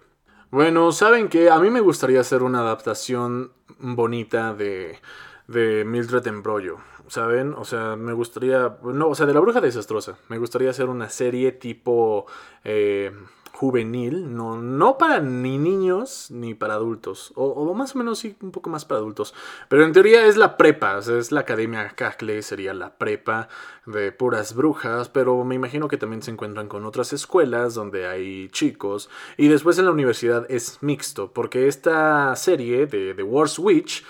Bueno, 0.53 0.91
saben 0.91 1.29
que 1.29 1.49
a 1.49 1.57
mí 1.57 1.71
me 1.71 1.79
gustaría 1.79 2.19
hacer 2.19 2.43
una 2.43 2.59
adaptación 2.59 3.53
bonita 3.79 4.53
de, 4.53 4.99
de 5.47 5.83
Mildred 5.83 6.27
Embrollo. 6.27 6.77
¿Saben? 7.07 7.55
O 7.55 7.65
sea, 7.65 7.95
me 7.95 8.13
gustaría. 8.13 8.77
No, 8.83 9.07
o 9.07 9.15
sea, 9.15 9.25
de 9.25 9.33
la 9.33 9.39
bruja 9.39 9.61
desastrosa. 9.61 10.19
Me 10.29 10.37
gustaría 10.37 10.69
hacer 10.69 10.89
una 10.89 11.09
serie 11.09 11.53
tipo. 11.53 12.27
Eh, 12.63 13.11
juvenil, 13.53 14.35
no, 14.35 14.59
no 14.59 14.97
para 14.97 15.19
ni 15.19 15.59
niños 15.59 16.31
ni 16.31 16.55
para 16.55 16.73
adultos, 16.73 17.31
o, 17.35 17.71
más 17.75 17.95
o 17.95 17.99
menos 17.99 18.17
sí, 18.17 18.35
un 18.41 18.51
poco 18.51 18.71
más 18.71 18.83
para 18.83 18.97
adultos, 18.99 19.35
pero 19.69 19.85
en 19.85 19.93
teoría 19.93 20.25
es 20.25 20.37
la 20.37 20.57
prepa, 20.57 20.97
es 20.97 21.31
la 21.31 21.41
Academia 21.41 21.87
Cacle, 21.89 22.41
sería 22.41 22.73
la 22.73 22.97
prepa 22.97 23.49
de 23.85 24.11
puras 24.11 24.55
brujas, 24.55 25.07
pero 25.07 25.43
me 25.43 25.53
imagino 25.53 25.87
que 25.87 25.97
también 25.97 26.23
se 26.23 26.31
encuentran 26.31 26.67
con 26.67 26.83
otras 26.83 27.13
escuelas 27.13 27.75
donde 27.75 28.07
hay 28.07 28.49
chicos, 28.49 29.09
y 29.37 29.49
después 29.49 29.77
en 29.77 29.85
la 29.85 29.91
universidad 29.91 30.47
es 30.49 30.79
mixto, 30.81 31.31
porque 31.31 31.67
esta 31.67 32.35
serie 32.35 32.87
de 32.87 33.13
The 33.13 33.23
Wars 33.23 33.59
Witch 33.59 34.03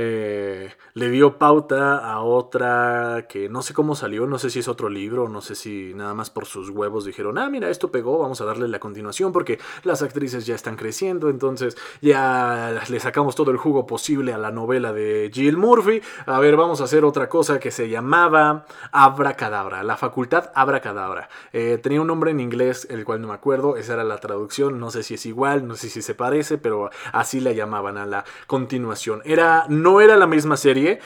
eh, 0.00 0.70
le 0.94 1.10
dio 1.10 1.38
pauta 1.38 1.98
a 1.98 2.20
otra 2.20 3.26
que 3.28 3.48
no 3.48 3.62
sé 3.62 3.74
cómo 3.74 3.96
salió, 3.96 4.28
no 4.28 4.38
sé 4.38 4.48
si 4.48 4.60
es 4.60 4.68
otro 4.68 4.88
libro, 4.88 5.28
no 5.28 5.40
sé 5.40 5.56
si 5.56 5.92
nada 5.92 6.14
más 6.14 6.30
por 6.30 6.46
sus 6.46 6.70
huevos 6.70 7.04
dijeron, 7.04 7.36
ah, 7.36 7.50
mira, 7.50 7.68
esto 7.68 7.90
pegó, 7.90 8.18
vamos 8.18 8.40
a 8.40 8.44
darle 8.44 8.68
la 8.68 8.78
continuación 8.78 9.32
porque 9.32 9.58
las 9.82 10.02
actrices 10.02 10.46
ya 10.46 10.54
están 10.54 10.76
creciendo, 10.76 11.30
entonces 11.30 11.76
ya 12.00 12.80
le 12.88 13.00
sacamos 13.00 13.34
todo 13.34 13.50
el 13.50 13.56
jugo 13.56 13.86
posible 13.86 14.32
a 14.32 14.38
la 14.38 14.52
novela 14.52 14.92
de 14.92 15.32
Jill 15.34 15.56
Murphy. 15.56 16.00
A 16.26 16.38
ver, 16.38 16.54
vamos 16.54 16.80
a 16.80 16.84
hacer 16.84 17.04
otra 17.04 17.28
cosa 17.28 17.58
que 17.58 17.72
se 17.72 17.88
llamaba 17.88 18.66
Abracadabra, 18.92 19.82
la 19.82 19.96
facultad 19.96 20.52
Abracadabra. 20.54 21.28
Eh, 21.52 21.80
tenía 21.82 22.00
un 22.00 22.06
nombre 22.06 22.30
en 22.30 22.38
inglés, 22.38 22.86
el 22.88 23.04
cual 23.04 23.20
no 23.20 23.26
me 23.26 23.34
acuerdo, 23.34 23.76
esa 23.76 23.94
era 23.94 24.04
la 24.04 24.18
traducción, 24.18 24.78
no 24.78 24.92
sé 24.92 25.02
si 25.02 25.14
es 25.14 25.26
igual, 25.26 25.66
no 25.66 25.74
sé 25.74 25.88
si 25.88 26.02
se 26.02 26.14
parece, 26.14 26.56
pero 26.56 26.90
así 27.12 27.40
la 27.40 27.50
llamaban 27.50 27.96
a 27.96 28.06
la 28.06 28.24
continuación. 28.46 29.22
Era 29.24 29.66
no 29.68 29.87
era 30.00 30.16
la 30.16 30.26
misma 30.26 30.56
serie. 30.56 31.00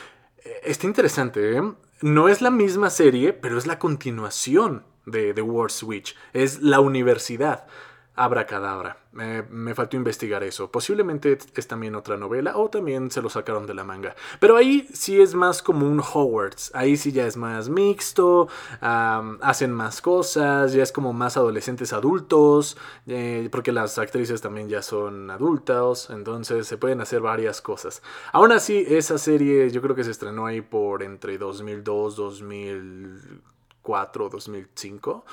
Eh, 0.45 0.61
está 0.65 0.87
interesante, 0.87 1.57
¿eh? 1.57 1.63
No 2.01 2.29
es 2.29 2.43
la 2.43 2.51
misma 2.51 2.91
serie, 2.91 3.33
pero 3.33 3.57
es 3.59 3.67
la 3.67 3.79
continuación 3.79 4.85
de 5.07 5.33
The 5.35 5.43
War 5.43 5.71
Switch. 5.71 6.17
Es 6.33 6.61
la 6.61 6.81
universidad. 6.81 7.67
Abracadabra. 8.15 8.99
me 9.13 9.75
faltó 9.75 9.97
investigar 9.97 10.43
eso. 10.43 10.71
Posiblemente 10.71 11.39
es 11.55 11.67
también 11.67 11.95
otra 11.95 12.17
novela 12.17 12.57
o 12.57 12.69
también 12.69 13.11
se 13.11 13.23
lo 13.23 13.31
sacaron 13.31 13.67
de 13.67 13.75
la 13.75 13.85
manga. 13.85 14.15
Pero 14.39 14.57
ahí 14.57 14.89
sí 14.93 15.21
es 15.21 15.35
más 15.35 15.63
como 15.63 15.87
un 15.87 16.01
Hogwarts. 16.01 16.73
Ahí 16.75 16.97
sí 16.97 17.13
ya 17.13 17.27
es 17.27 17.37
más 17.37 17.69
mixto, 17.69 18.49
hacen 18.81 19.73
más 19.73 20.03
cosas, 20.03 20.73
ya 20.73 20.83
es 20.83 20.93
como 20.93 21.13
más 21.13 21.37
adolescentes 21.37 21.93
adultos, 21.93 22.77
eh, 23.07 23.49
porque 23.51 23.73
las 23.73 23.99
actrices 23.99 24.41
también 24.41 24.69
ya 24.69 24.83
son 24.83 25.31
adultas, 25.31 26.11
entonces 26.11 26.67
se 26.67 26.77
pueden 26.77 27.01
hacer 27.01 27.21
varias 27.21 27.63
cosas. 27.63 28.03
Aún 28.33 28.53
así, 28.53 28.85
esa 28.89 29.19
serie 29.19 29.71
yo 29.71 29.83
creo 29.83 29.95
que 29.95 30.05
se 30.05 30.11
estrenó 30.11 30.47
ahí 30.47 30.61
por 30.61 31.03
entre 31.03 31.39
2002, 31.39 32.17
2004, 32.17 34.29
2005. 34.29 35.25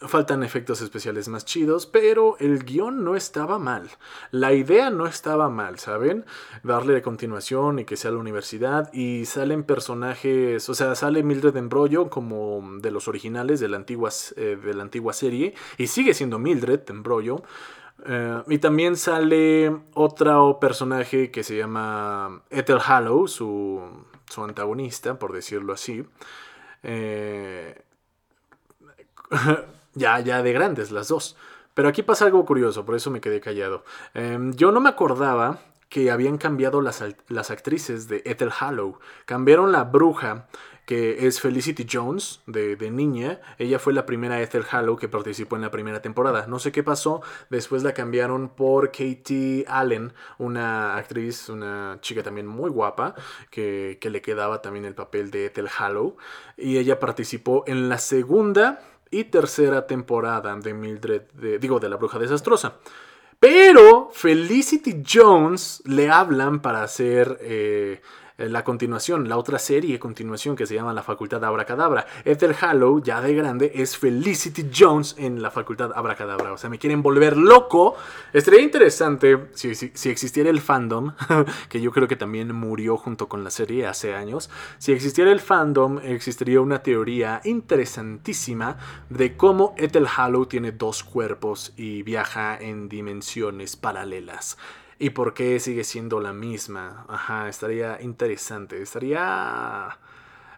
Faltan 0.00 0.42
efectos 0.42 0.80
especiales 0.80 1.28
más 1.28 1.44
chidos, 1.44 1.86
pero 1.86 2.36
el 2.38 2.64
guion 2.64 3.04
no 3.04 3.16
estaba 3.16 3.58
mal. 3.58 3.90
La 4.30 4.52
idea 4.54 4.90
no 4.90 5.06
estaba 5.06 5.50
mal, 5.50 5.78
¿saben? 5.78 6.24
Darle 6.62 6.94
de 6.94 7.02
continuación 7.02 7.78
y 7.78 7.84
que 7.84 7.96
sea 7.96 8.10
la 8.10 8.18
universidad. 8.18 8.90
Y 8.94 9.26
salen 9.26 9.62
personajes, 9.62 10.68
o 10.68 10.74
sea, 10.74 10.94
sale 10.94 11.22
Mildred 11.22 11.56
Embrollo 11.56 12.08
como 12.08 12.62
de 12.80 12.90
los 12.90 13.08
originales 13.08 13.60
de 13.60 13.68
la 13.68 13.76
antigua, 13.76 14.10
eh, 14.36 14.58
de 14.62 14.74
la 14.74 14.82
antigua 14.82 15.12
serie. 15.12 15.54
Y 15.76 15.86
sigue 15.88 16.14
siendo 16.14 16.38
Mildred 16.38 16.88
Embrollo. 16.88 17.42
Eh, 18.06 18.42
y 18.48 18.58
también 18.58 18.96
sale 18.96 19.76
otro 19.94 20.58
personaje 20.60 21.30
que 21.30 21.42
se 21.42 21.56
llama 21.56 22.42
Ethel 22.50 22.78
Hallow, 22.80 23.28
su, 23.28 23.82
su 24.28 24.44
antagonista, 24.44 25.18
por 25.18 25.32
decirlo 25.32 25.72
así. 25.72 26.04
Eh, 26.82 27.82
ya, 29.94 30.20
ya 30.20 30.42
de 30.42 30.52
grandes 30.52 30.90
las 30.90 31.08
dos. 31.08 31.36
Pero 31.74 31.88
aquí 31.88 32.02
pasa 32.02 32.24
algo 32.26 32.44
curioso, 32.44 32.84
por 32.84 32.94
eso 32.94 33.10
me 33.10 33.20
quedé 33.20 33.40
callado. 33.40 33.84
Em, 34.14 34.52
yo 34.54 34.72
no 34.72 34.80
me 34.80 34.88
acordaba 34.88 35.60
que 35.90 36.10
habían 36.10 36.38
cambiado 36.38 36.80
las, 36.80 37.04
las, 37.28 37.50
actrices 37.50 38.06
de 38.08 38.22
Ethel 38.24 38.52
Hallow. 38.58 39.00
Cambiaron 39.24 39.72
la 39.72 39.84
bruja, 39.84 40.46
que 40.86 41.26
es 41.26 41.40
Felicity 41.40 41.84
Jones, 41.90 42.42
de, 42.46 42.76
de, 42.76 42.90
niña. 42.92 43.40
Ella 43.58 43.80
fue 43.80 43.92
la 43.92 44.06
primera 44.06 44.40
Ethel 44.40 44.64
Hallow 44.70 44.96
que 44.96 45.08
participó 45.08 45.56
en 45.56 45.62
la 45.62 45.72
primera 45.72 46.00
temporada. 46.00 46.46
No 46.46 46.60
sé 46.60 46.70
qué 46.70 46.84
pasó, 46.84 47.22
después 47.50 47.82
la 47.82 47.92
cambiaron 47.92 48.50
por 48.50 48.92
Katie 48.92 49.64
Allen, 49.68 50.12
una 50.38 50.96
actriz, 50.96 51.48
una 51.48 51.98
chica 52.00 52.22
también 52.22 52.46
muy 52.46 52.70
guapa, 52.70 53.16
que, 53.50 53.98
que 54.00 54.10
le 54.10 54.22
quedaba 54.22 54.62
también 54.62 54.84
el 54.84 54.94
papel 54.94 55.32
de 55.32 55.46
Ethel 55.46 55.68
Hallow. 55.76 56.16
Y 56.56 56.78
ella 56.78 57.00
participó 57.00 57.64
en 57.66 57.88
la 57.88 57.98
segunda 57.98 58.80
y 59.10 59.24
tercera 59.24 59.86
temporada 59.86 60.54
de 60.56 60.74
Mildred, 60.74 61.22
digo, 61.60 61.80
de 61.80 61.88
la 61.88 61.96
bruja 61.96 62.18
desastrosa. 62.18 62.74
Pero 63.38 64.10
Felicity 64.12 65.02
Jones 65.06 65.82
le 65.86 66.10
hablan 66.10 66.60
para 66.60 66.82
hacer 66.82 67.38
eh, 67.40 68.02
la 68.48 68.64
continuación, 68.64 69.28
la 69.28 69.36
otra 69.36 69.58
serie 69.58 69.98
continuación 69.98 70.56
que 70.56 70.66
se 70.66 70.74
llama 70.74 70.92
La 70.92 71.02
Facultad 71.02 71.44
Abracadabra. 71.44 72.06
Ethel 72.24 72.54
Hallow, 72.60 73.02
ya 73.02 73.20
de 73.20 73.34
grande, 73.34 73.72
es 73.74 73.96
Felicity 73.96 74.70
Jones 74.76 75.14
en 75.18 75.42
la 75.42 75.50
Facultad 75.50 75.92
Abracadabra. 75.94 76.52
O 76.52 76.58
sea, 76.58 76.70
me 76.70 76.78
quieren 76.78 77.02
volver 77.02 77.36
loco. 77.36 77.96
Estaría 78.32 78.60
interesante 78.60 79.48
si, 79.52 79.74
si 79.74 80.08
existiera 80.08 80.50
el 80.50 80.60
fandom, 80.60 81.12
que 81.68 81.80
yo 81.80 81.92
creo 81.92 82.08
que 82.08 82.16
también 82.16 82.54
murió 82.54 82.96
junto 82.96 83.28
con 83.28 83.44
la 83.44 83.50
serie 83.50 83.86
hace 83.86 84.14
años. 84.14 84.50
Si 84.78 84.92
existiera 84.92 85.30
el 85.30 85.40
fandom, 85.40 85.98
existiría 86.02 86.60
una 86.60 86.82
teoría 86.82 87.40
interesantísima 87.44 88.76
de 89.08 89.36
cómo 89.36 89.74
Ethel 89.76 90.06
Hallow 90.06 90.46
tiene 90.46 90.72
dos 90.72 91.04
cuerpos 91.04 91.72
y 91.76 92.02
viaja 92.02 92.56
en 92.58 92.88
dimensiones 92.88 93.76
paralelas 93.76 94.56
y 95.00 95.10
por 95.10 95.34
qué 95.34 95.58
sigue 95.58 95.82
siendo 95.82 96.20
la 96.20 96.32
misma. 96.34 97.06
Ajá, 97.08 97.48
estaría 97.48 98.00
interesante. 98.02 98.80
Estaría... 98.82 99.98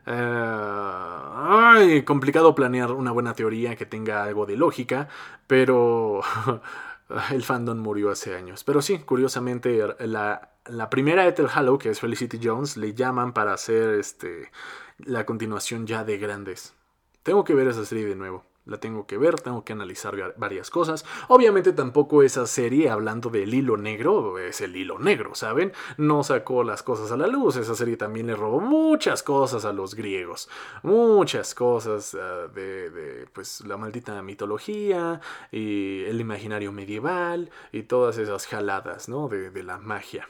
Eh, 0.04 2.02
complicado 2.04 2.52
planear 2.54 2.90
una 2.90 3.12
buena 3.12 3.34
teoría 3.34 3.76
que 3.76 3.86
tenga 3.86 4.24
algo 4.24 4.44
de 4.44 4.56
lógica, 4.56 5.08
pero 5.46 6.22
el 7.30 7.44
fandom 7.44 7.78
murió 7.78 8.10
hace 8.10 8.34
años. 8.34 8.64
Pero 8.64 8.82
sí, 8.82 8.98
curiosamente, 8.98 9.80
la, 10.00 10.50
la 10.66 10.90
primera 10.90 11.26
Ethel 11.26 11.48
Hallow, 11.48 11.78
que 11.78 11.90
es 11.90 12.00
Felicity 12.00 12.40
Jones, 12.42 12.76
le 12.76 12.94
llaman 12.94 13.32
para 13.32 13.54
hacer 13.54 13.90
este, 13.94 14.50
la 14.98 15.24
continuación 15.24 15.86
ya 15.86 16.02
de 16.02 16.18
grandes. 16.18 16.74
Tengo 17.22 17.44
que 17.44 17.54
ver 17.54 17.68
esa 17.68 17.84
serie 17.84 18.06
de 18.06 18.16
nuevo 18.16 18.44
la 18.64 18.78
tengo 18.78 19.06
que 19.06 19.18
ver, 19.18 19.40
tengo 19.40 19.64
que 19.64 19.72
analizar 19.72 20.34
varias 20.36 20.70
cosas. 20.70 21.04
Obviamente 21.28 21.72
tampoco 21.72 22.22
esa 22.22 22.46
serie, 22.46 22.90
hablando 22.90 23.30
del 23.30 23.52
hilo 23.52 23.76
negro, 23.76 24.38
es 24.38 24.60
el 24.60 24.76
hilo 24.76 24.98
negro, 24.98 25.34
¿saben? 25.34 25.72
No 25.96 26.22
sacó 26.22 26.62
las 26.62 26.82
cosas 26.82 27.10
a 27.12 27.16
la 27.16 27.26
luz, 27.26 27.56
esa 27.56 27.74
serie 27.74 27.96
también 27.96 28.26
le 28.26 28.36
robó 28.36 28.60
muchas 28.60 29.22
cosas 29.22 29.64
a 29.64 29.72
los 29.72 29.94
griegos, 29.94 30.48
muchas 30.82 31.54
cosas 31.54 32.14
ah, 32.14 32.48
de, 32.54 33.26
pues, 33.32 33.62
la 33.66 33.76
maldita 33.76 34.22
mitología 34.22 35.20
y 35.50 36.04
el 36.04 36.20
imaginario 36.20 36.72
medieval 36.72 37.50
y 37.72 37.82
todas 37.82 38.18
esas 38.18 38.46
jaladas, 38.46 39.08
¿no? 39.08 39.28
De, 39.28 39.50
de 39.50 39.62
la 39.62 39.78
magia. 39.78 40.28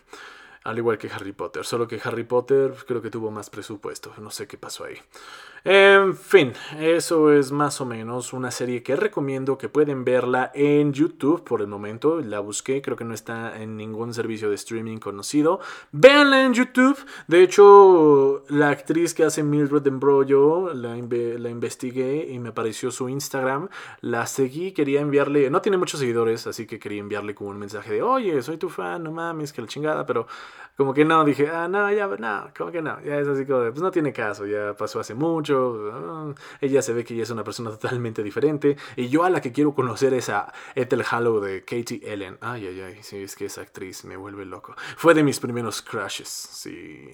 Al 0.64 0.78
igual 0.78 0.98
que 0.98 1.08
Harry 1.08 1.32
Potter, 1.32 1.64
solo 1.64 1.88
que 1.88 2.00
Harry 2.04 2.24
Potter 2.24 2.74
creo 2.86 3.02
que 3.02 3.10
tuvo 3.10 3.30
más 3.30 3.50
presupuesto, 3.50 4.12
no 4.18 4.30
sé 4.30 4.46
qué 4.46 4.56
pasó 4.56 4.84
ahí. 4.84 4.96
En 5.64 6.16
fin, 6.16 6.54
eso 6.80 7.32
es 7.32 7.52
más 7.52 7.80
o 7.80 7.86
menos 7.86 8.32
una 8.32 8.50
serie 8.50 8.82
que 8.82 8.96
recomiendo 8.96 9.58
que 9.58 9.68
pueden 9.68 10.04
verla 10.04 10.50
en 10.54 10.92
YouTube 10.92 11.44
por 11.44 11.60
el 11.60 11.68
momento. 11.68 12.20
La 12.20 12.40
busqué, 12.40 12.82
creo 12.82 12.96
que 12.96 13.04
no 13.04 13.14
está 13.14 13.62
en 13.62 13.76
ningún 13.76 14.12
servicio 14.12 14.48
de 14.48 14.56
streaming 14.56 14.98
conocido. 14.98 15.60
Véanla 15.92 16.44
en 16.44 16.54
YouTube. 16.54 16.98
De 17.28 17.44
hecho, 17.44 18.42
la 18.48 18.70
actriz 18.70 19.14
que 19.14 19.22
hace 19.22 19.44
Mildred 19.44 19.86
Embrollo 19.86 20.74
la, 20.74 20.96
la 20.96 21.50
investigué 21.50 22.26
y 22.28 22.40
me 22.40 22.48
apareció 22.48 22.90
su 22.90 23.08
Instagram. 23.08 23.68
La 24.00 24.26
seguí, 24.26 24.72
quería 24.72 25.00
enviarle. 25.00 25.48
No 25.48 25.62
tiene 25.62 25.78
muchos 25.78 26.00
seguidores, 26.00 26.44
así 26.48 26.66
que 26.66 26.80
quería 26.80 26.98
enviarle 26.98 27.36
como 27.36 27.50
un 27.50 27.58
mensaje 27.58 27.92
de: 27.92 28.02
Oye, 28.02 28.42
soy 28.42 28.56
tu 28.56 28.68
fan, 28.68 29.04
no 29.04 29.12
mames, 29.12 29.52
que 29.52 29.62
la 29.62 29.68
chingada. 29.68 30.04
Pero 30.06 30.26
como 30.76 30.94
que 30.94 31.04
no, 31.04 31.24
dije: 31.24 31.48
Ah, 31.48 31.68
no, 31.68 31.90
ya, 31.92 32.06
no, 32.06 32.50
como 32.56 32.70
que 32.72 32.82
no. 32.82 33.00
Ya 33.02 33.18
es 33.18 33.28
así 33.28 33.44
como 33.46 33.60
de: 33.60 33.70
Pues 33.70 33.82
no 33.82 33.90
tiene 33.90 34.12
caso, 34.12 34.46
ya 34.46 34.74
pasó 34.74 35.00
hace 35.00 35.14
mucho 35.14 35.90
Ah, 35.92 36.34
ella 36.60 36.82
se 36.82 36.92
ve 36.92 37.04
que 37.04 37.14
ella 37.14 37.24
es 37.24 37.30
una 37.30 37.44
persona 37.44 37.70
totalmente 37.70 38.22
diferente. 38.22 38.76
Y 38.96 39.08
yo 39.08 39.24
a 39.24 39.30
la 39.30 39.40
que 39.40 39.52
quiero 39.52 39.74
conocer 39.74 40.14
es 40.14 40.28
a 40.28 40.52
Ethel 40.74 41.04
Hallow 41.08 41.40
de 41.40 41.64
Katie 41.64 42.00
Ellen. 42.04 42.38
Ay, 42.40 42.66
ay, 42.66 42.80
ay, 42.80 43.02
sí, 43.02 43.22
es 43.22 43.36
que 43.36 43.46
esa 43.46 43.62
actriz 43.62 44.04
me 44.04 44.16
vuelve 44.16 44.44
loco. 44.44 44.74
Fue 44.96 45.14
de 45.14 45.22
mis 45.22 45.40
primeros 45.40 45.82
crushes, 45.82 46.28
sí. 46.28 47.10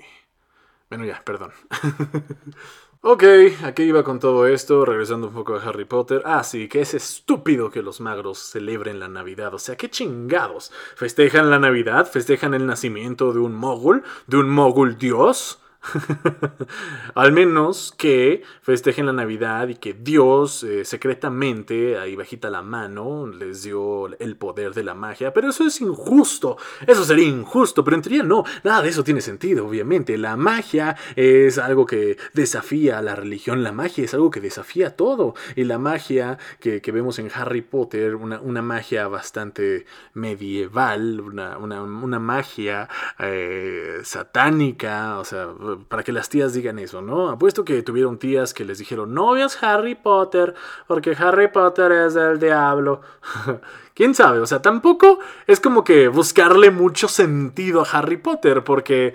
Bueno, 0.88 1.04
ya, 1.04 1.20
perdón. 1.24 1.52
ok, 3.02 3.24
aquí 3.64 3.84
iba 3.84 4.02
con 4.02 4.18
todo 4.18 4.46
esto, 4.46 4.84
regresando 4.84 5.28
un 5.28 5.34
poco 5.34 5.56
a 5.56 5.62
Harry 5.62 5.84
Potter. 5.84 6.22
Ah, 6.24 6.42
sí, 6.44 6.68
que 6.68 6.80
es 6.80 6.94
estúpido 6.94 7.70
que 7.70 7.82
los 7.82 8.00
magros 8.00 8.38
celebren 8.38 9.00
la 9.00 9.08
Navidad. 9.08 9.54
O 9.54 9.58
sea, 9.58 9.76
qué 9.76 9.90
chingados. 9.90 10.72
¿Festejan 10.96 11.50
la 11.50 11.58
Navidad? 11.58 12.10
¿Festejan 12.10 12.54
el 12.54 12.66
nacimiento 12.66 13.32
de 13.32 13.40
un 13.40 13.54
mogul? 13.54 14.02
¿De 14.26 14.36
un 14.36 14.50
mogul 14.50 14.98
dios? 14.98 15.60
Al 17.14 17.32
menos 17.32 17.94
que 17.96 18.42
festejen 18.62 19.06
la 19.06 19.12
Navidad 19.12 19.68
y 19.68 19.76
que 19.76 19.94
Dios 19.94 20.62
eh, 20.62 20.84
secretamente, 20.84 21.98
ahí 21.98 22.16
bajita 22.16 22.50
la 22.50 22.62
mano, 22.62 23.26
les 23.26 23.62
dio 23.62 24.06
el 24.18 24.36
poder 24.36 24.74
de 24.74 24.84
la 24.84 24.94
magia. 24.94 25.32
Pero 25.32 25.50
eso 25.50 25.66
es 25.66 25.80
injusto. 25.80 26.56
Eso 26.86 27.04
sería 27.04 27.26
injusto. 27.26 27.84
Pero 27.84 27.96
en 27.96 28.02
teoría 28.02 28.22
no. 28.22 28.44
Nada 28.64 28.82
de 28.82 28.88
eso 28.88 29.04
tiene 29.04 29.20
sentido, 29.20 29.66
obviamente. 29.66 30.18
La 30.18 30.36
magia 30.36 30.96
es 31.16 31.58
algo 31.58 31.86
que 31.86 32.18
desafía 32.34 32.98
a 32.98 33.02
la 33.02 33.14
religión. 33.14 33.62
La 33.62 33.72
magia 33.72 34.04
es 34.04 34.14
algo 34.14 34.30
que 34.30 34.40
desafía 34.40 34.96
todo. 34.96 35.34
Y 35.56 35.64
la 35.64 35.78
magia 35.78 36.38
que, 36.60 36.80
vemos 36.88 37.18
en 37.18 37.30
Harry 37.34 37.62
Potter, 37.62 38.14
una, 38.14 38.62
magia 38.62 39.08
bastante 39.08 39.86
medieval, 40.14 41.20
una, 41.20 42.18
magia 42.18 42.88
eh, 43.18 44.00
satánica, 44.02 45.18
o 45.18 45.24
sea, 45.24 45.48
para 45.88 46.02
que 46.02 46.12
las 46.12 46.28
tías 46.28 46.52
digan 46.52 46.78
eso, 46.78 47.02
¿no? 47.02 47.28
Apuesto 47.28 47.64
que 47.64 47.82
tuvieron 47.82 48.18
tías 48.18 48.54
que 48.54 48.64
les 48.64 48.78
dijeron, 48.78 49.14
no 49.14 49.32
veas 49.32 49.62
Harry 49.62 49.94
Potter, 49.94 50.54
porque 50.86 51.16
Harry 51.18 51.48
Potter 51.48 51.92
es 51.92 52.14
del 52.14 52.38
diablo. 52.38 53.00
¿Quién 53.94 54.14
sabe? 54.14 54.38
O 54.38 54.46
sea, 54.46 54.62
tampoco 54.62 55.18
es 55.46 55.60
como 55.60 55.84
que 55.84 56.08
buscarle 56.08 56.70
mucho 56.70 57.08
sentido 57.08 57.82
a 57.82 57.98
Harry 57.98 58.16
Potter, 58.16 58.62
porque 58.64 59.14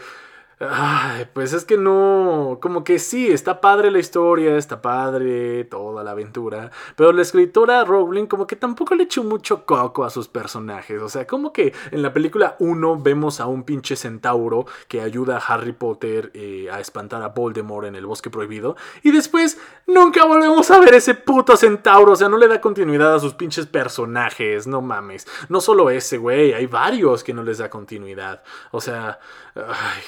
Ay, 0.69 1.27
pues 1.33 1.53
es 1.53 1.65
que 1.65 1.77
no, 1.77 2.59
como 2.61 2.83
que 2.83 2.99
sí, 2.99 3.27
está 3.27 3.59
padre 3.59 3.91
la 3.91 3.99
historia, 3.99 4.55
está 4.55 4.81
padre 4.81 5.65
toda 5.65 6.03
la 6.03 6.11
aventura, 6.11 6.71
pero 6.95 7.11
la 7.11 7.21
escritora 7.21 7.83
Rowling 7.83 8.27
como 8.27 8.47
que 8.47 8.55
tampoco 8.55 8.95
le 8.95 9.03
echó 9.03 9.23
mucho 9.23 9.65
coco 9.65 10.03
a 10.03 10.09
sus 10.09 10.27
personajes, 10.27 11.01
o 11.01 11.09
sea, 11.09 11.25
como 11.25 11.51
que 11.51 11.73
en 11.91 12.01
la 12.01 12.13
película 12.13 12.55
1 12.59 12.99
vemos 13.01 13.39
a 13.39 13.47
un 13.47 13.63
pinche 13.63 13.95
centauro 13.95 14.65
que 14.87 15.01
ayuda 15.01 15.37
a 15.37 15.53
Harry 15.53 15.73
Potter 15.73 16.31
eh, 16.33 16.69
a 16.71 16.79
espantar 16.79 17.21
a 17.23 17.29
Voldemort 17.29 17.87
en 17.87 17.95
el 17.95 18.05
bosque 18.05 18.29
prohibido, 18.29 18.75
y 19.01 19.11
después 19.11 19.57
nunca 19.87 20.25
volvemos 20.25 20.69
a 20.71 20.79
ver 20.79 20.93
ese 20.93 21.15
puto 21.15 21.57
centauro, 21.57 22.13
o 22.13 22.15
sea, 22.15 22.29
no 22.29 22.37
le 22.37 22.47
da 22.47 22.61
continuidad 22.61 23.15
a 23.15 23.19
sus 23.19 23.33
pinches 23.33 23.65
personajes, 23.65 24.67
no 24.67 24.81
mames, 24.81 25.27
no 25.49 25.61
solo 25.61 25.89
ese, 25.89 26.17
güey, 26.17 26.53
hay 26.53 26.67
varios 26.67 27.23
que 27.23 27.33
no 27.33 27.43
les 27.43 27.57
da 27.57 27.69
continuidad, 27.69 28.43
o 28.71 28.79
sea, 28.79 29.19
ay, 29.55 30.01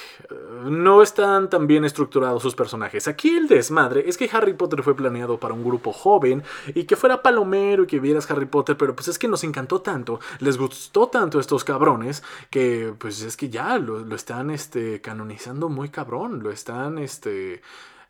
no 0.64 1.02
están 1.02 1.48
tan 1.48 1.66
bien 1.66 1.84
estructurados 1.84 2.42
sus 2.42 2.54
personajes. 2.54 3.06
Aquí 3.08 3.36
el 3.36 3.48
desmadre 3.48 4.08
es 4.08 4.16
que 4.16 4.28
Harry 4.32 4.54
Potter 4.54 4.82
fue 4.82 4.96
planeado 4.96 5.38
para 5.38 5.54
un 5.54 5.64
grupo 5.64 5.92
joven 5.92 6.42
y 6.74 6.84
que 6.84 6.96
fuera 6.96 7.22
palomero 7.22 7.84
y 7.84 7.86
que 7.86 8.00
vieras 8.00 8.30
Harry 8.30 8.46
Potter, 8.46 8.76
pero 8.76 8.94
pues 8.94 9.08
es 9.08 9.18
que 9.18 9.28
nos 9.28 9.44
encantó 9.44 9.80
tanto, 9.80 10.20
les 10.40 10.58
gustó 10.58 11.08
tanto 11.08 11.38
estos 11.38 11.64
cabrones 11.64 12.22
que 12.50 12.94
pues 12.98 13.22
es 13.22 13.36
que 13.36 13.48
ya 13.48 13.78
lo, 13.78 14.14
están 14.14 14.50
este, 14.50 15.00
canonizando 15.00 15.68
muy 15.68 15.88
cabrón, 15.88 16.42
lo 16.42 16.50
están 16.50 16.98
este... 16.98 17.62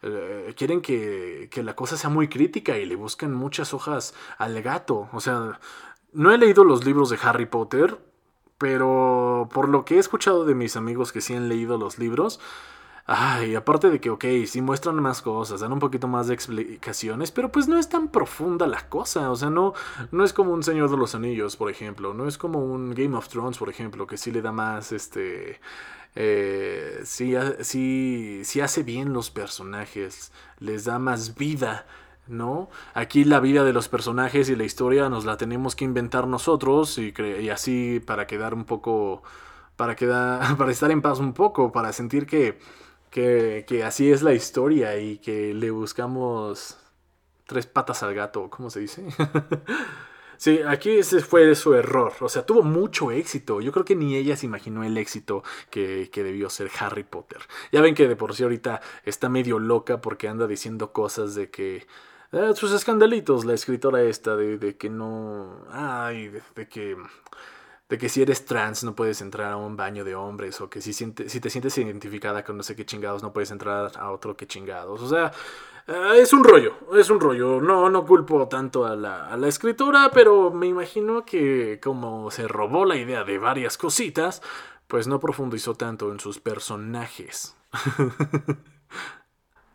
Eh, 0.03 0.53
quieren 0.57 0.83
que, 0.83 1.49
que 1.51 1.63
la 1.63 1.75
cosa 1.75 1.97
sea 1.97 2.11
muy 2.11 2.29
crítica 2.29 2.77
y 2.77 2.85
le 2.85 2.95
buscan 2.97 3.33
muchas 3.33 3.73
hojas 3.73 4.15
al 4.37 4.63
gato. 4.63 5.09
O 5.13 5.21
sea, 5.21 5.59
no 6.13 6.33
he 6.33 6.39
leído 6.39 6.65
los 6.65 6.85
libros 6.85 7.09
de 7.09 7.19
Harry 7.23 7.47
Potter, 7.47 7.99
pero 8.59 9.49
por 9.53 9.69
lo 9.69 9.85
que 9.85 9.97
he 9.97 9.99
escuchado 9.99 10.45
de 10.45 10.55
mis 10.55 10.77
amigos 10.77 11.13
que 11.13 11.21
sí 11.21 11.35
han 11.35 11.49
leído 11.49 11.79
los 11.79 11.99
libros, 11.99 12.41
ay, 13.07 13.55
aparte 13.55 13.91
de 13.91 14.01
que, 14.01 14.11
ok, 14.11 14.25
sí 14.47 14.63
muestran 14.63 14.97
más 14.97 15.23
cosas, 15.23 15.61
dan 15.61 15.73
un 15.73 15.79
poquito 15.79 16.09
más 16.09 16.27
de 16.27 16.35
explicaciones, 16.35 17.31
pero 17.33 17.53
pues 17.53 17.69
no 17.69 17.79
es 17.79 17.89
tan 17.89 18.09
profunda 18.09 18.67
la 18.67 18.89
cosa, 18.89 19.31
o 19.31 19.37
sea, 19.37 19.51
no, 19.51 19.75
no 20.11 20.25
es 20.25 20.33
como 20.33 20.53
un 20.53 20.63
Señor 20.63 20.91
de 20.91 20.97
los 20.97 21.15
Anillos, 21.15 21.57
por 21.57 21.71
ejemplo, 21.71 22.15
no 22.15 22.27
es 22.27 22.39
como 22.39 22.65
un 22.65 22.95
Game 22.95 23.17
of 23.17 23.29
Thrones, 23.29 23.59
por 23.59 23.69
ejemplo, 23.69 24.07
que 24.07 24.17
sí 24.17 24.31
le 24.33 24.43
da 24.43 24.53
más, 24.53 24.93
este... 24.93 25.61
Eh, 26.19 27.03
sí, 27.05 27.35
sí, 27.61 28.41
sí 28.43 28.61
hace 28.63 28.83
bien 28.83 29.13
los 29.13 29.31
personajes, 29.31 30.33
les 30.59 30.87
da 30.87 30.99
más 30.99 31.35
vida 31.35 31.85
¿no? 32.29 32.69
Aquí 32.95 33.25
la 33.25 33.41
vida 33.41 33.65
de 33.65 33.73
los 33.73 33.89
personajes 33.89 34.49
y 34.49 34.57
la 34.57 34.65
historia 34.65 35.09
nos 35.09 35.25
la 35.25 35.37
tenemos 35.37 35.77
que 35.77 35.85
inventar 35.85 36.27
nosotros 36.27 36.99
y, 36.99 37.13
así 37.51 38.01
para 38.01 38.27
quedar 38.27 38.55
un 38.55 38.65
poco, 38.65 39.23
para, 39.77 39.97
quedar, 39.97 40.57
para 40.59 40.73
estar 40.73 40.91
en 40.91 41.03
paz 41.03 41.19
un 41.19 41.33
poco, 41.33 41.73
para 41.73 41.93
sentir 41.93 42.27
que, 42.27 42.59
que, 43.11 43.65
que 43.69 43.85
así 43.85 44.11
es 44.11 44.23
la 44.23 44.35
historia 44.35 44.99
y 44.99 45.19
que 45.19 45.55
le 45.55 45.71
buscamos 45.71 46.79
tres 47.47 47.67
patas 47.67 48.03
al 48.03 48.15
gato, 48.15 48.51
¿cómo 48.51 48.71
se 48.71 48.81
dice? 48.81 49.05
Sí, 50.39 50.61
aquí 50.67 50.99
ese 50.99 51.21
fue 51.21 51.55
su 51.55 51.75
error. 51.75 52.13
O 52.21 52.29
sea, 52.29 52.45
tuvo 52.45 52.63
mucho 52.63 53.11
éxito. 53.11 53.61
Yo 53.61 53.73
creo 53.73 53.85
que 53.85 53.97
ni 53.97 54.17
ella 54.17 54.37
se 54.37 54.47
imaginó 54.47 54.85
el 54.85 54.97
éxito 54.99 55.43
que, 55.71 56.11
que, 56.13 56.23
debió 56.23 56.51
ser 56.51 56.71
Harry 56.79 57.05
Potter. 57.05 57.41
Ya 57.73 57.81
ven 57.81 57.95
que 57.95 58.09
de 58.09 58.17
por 58.17 58.35
sí 58.35 58.43
ahorita 58.43 58.81
está 59.05 59.29
medio 59.29 59.59
loca 59.59 60.01
porque 60.01 60.29
anda 60.29 60.47
diciendo 60.47 60.93
cosas 60.93 61.35
de 61.35 61.51
que 61.51 61.87
eh, 62.37 62.55
sus 62.55 62.73
escandalitos, 62.73 63.45
la 63.45 63.55
escritora 63.55 64.03
esta, 64.03 64.37
de, 64.37 64.77
que 64.77 64.91
no. 64.91 65.65
Ay, 65.71 66.29
de, 66.29 66.69
que. 66.69 66.97
de 67.89 67.99
que 67.99 68.09
si 68.09 68.23
eres 68.23 68.45
trans 68.45 68.85
no 68.85 68.95
puedes 68.95 69.21
entrar 69.21 69.53
a 69.53 69.57
un 69.57 69.77
baño 69.77 70.05
de 70.05 70.15
hombres 70.15 70.61
o 70.61 70.69
que 70.69 70.81
si, 70.81 70.93
si 70.93 71.11
te 71.13 71.51
sientes 71.51 71.79
identificada 71.79 72.45
con 72.45 72.57
no 72.57 72.63
sé 72.63 72.77
qué 72.77 72.85
chingados 72.85 73.23
no 73.23 73.33
puedes 73.33 73.51
entrar 73.51 73.93
a 73.97 74.11
otro 74.11 74.37
que 74.37 74.47
chingados. 74.47 75.03
O 75.03 75.09
sea, 75.09 75.33
eh, 75.87 76.19
es 76.21 76.33
un 76.33 76.45
rollo, 76.45 76.75
es 76.95 77.11
un 77.11 77.21
rollo. 77.21 77.61
No, 77.61 77.89
no 77.89 78.05
culpo 78.05 78.49
tanto 78.49 78.85
a 78.87 78.97
la, 78.97 79.27
a 79.29 79.37
la 79.37 79.49
escritora, 79.49 80.11
pero 80.13 80.51
me 80.51 80.67
imagino 80.67 81.25
que 81.25 81.81
como 81.83 82.31
se 82.31 82.49
robó 82.49 82.85
la 82.85 82.97
idea 82.97 83.25
de 83.25 83.39
varias 83.39 83.79
cositas, 83.79 84.43
pues 84.89 85.07
no 85.07 85.21
profundizó 85.21 85.75
tanto 85.75 86.11
en 86.13 86.21
sus 86.21 86.39
personajes. 86.39 87.57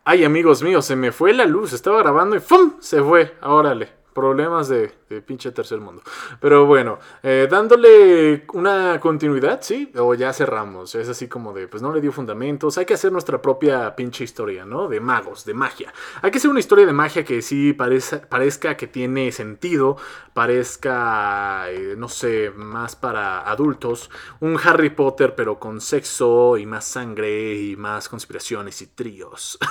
Ay, 0.04 0.24
amigos 0.24 0.62
míos, 0.64 0.84
se 0.84 0.96
me 0.96 1.12
fue 1.12 1.32
la 1.32 1.46
luz. 1.46 1.72
Estaba 1.72 1.98
grabando 1.98 2.34
y 2.34 2.40
¡fum! 2.40 2.72
Se 2.80 3.00
fue. 3.02 3.36
Órale. 3.42 4.01
Problemas 4.14 4.68
de, 4.68 4.92
pinche 5.26 5.52
tercer 5.52 5.80
mundo. 5.80 6.02
Pero 6.40 6.66
bueno, 6.66 6.98
eh, 7.22 7.48
dándole 7.50 8.44
una 8.52 8.98
continuidad, 9.00 9.60
¿sí? 9.62 9.90
O 9.96 10.14
ya 10.14 10.32
cerramos. 10.32 10.94
Es 10.94 11.08
así 11.08 11.28
como 11.28 11.52
de, 11.52 11.68
pues 11.68 11.82
no 11.82 11.92
le 11.92 12.00
dio 12.00 12.12
fundamentos. 12.12 12.78
Hay 12.78 12.84
que 12.84 12.94
hacer 12.94 13.12
nuestra 13.12 13.40
propia 13.40 13.94
pinche 13.96 14.24
historia, 14.24 14.64
¿no? 14.64 14.88
De 14.88 15.00
magos, 15.00 15.44
de 15.44 15.54
magia. 15.54 15.92
Hay 16.20 16.30
que 16.30 16.38
hacer 16.38 16.50
una 16.50 16.60
historia 16.60 16.86
de 16.86 16.92
magia 16.92 17.24
que 17.24 17.42
sí 17.42 17.72
parezca 17.72 18.76
que 18.76 18.86
tiene 18.86 19.32
sentido, 19.32 19.96
parezca, 20.34 21.70
eh, 21.70 21.94
no 21.96 22.08
sé, 22.08 22.50
más 22.54 22.96
para 22.96 23.48
adultos. 23.50 24.10
Un 24.40 24.58
Harry 24.62 24.90
Potter, 24.90 25.34
pero 25.34 25.58
con 25.58 25.80
sexo 25.80 26.56
y 26.56 26.66
más 26.66 26.84
sangre 26.86 27.54
y 27.54 27.76
más 27.76 28.08
conspiraciones 28.08 28.82
y 28.82 28.86
tríos. 28.88 29.58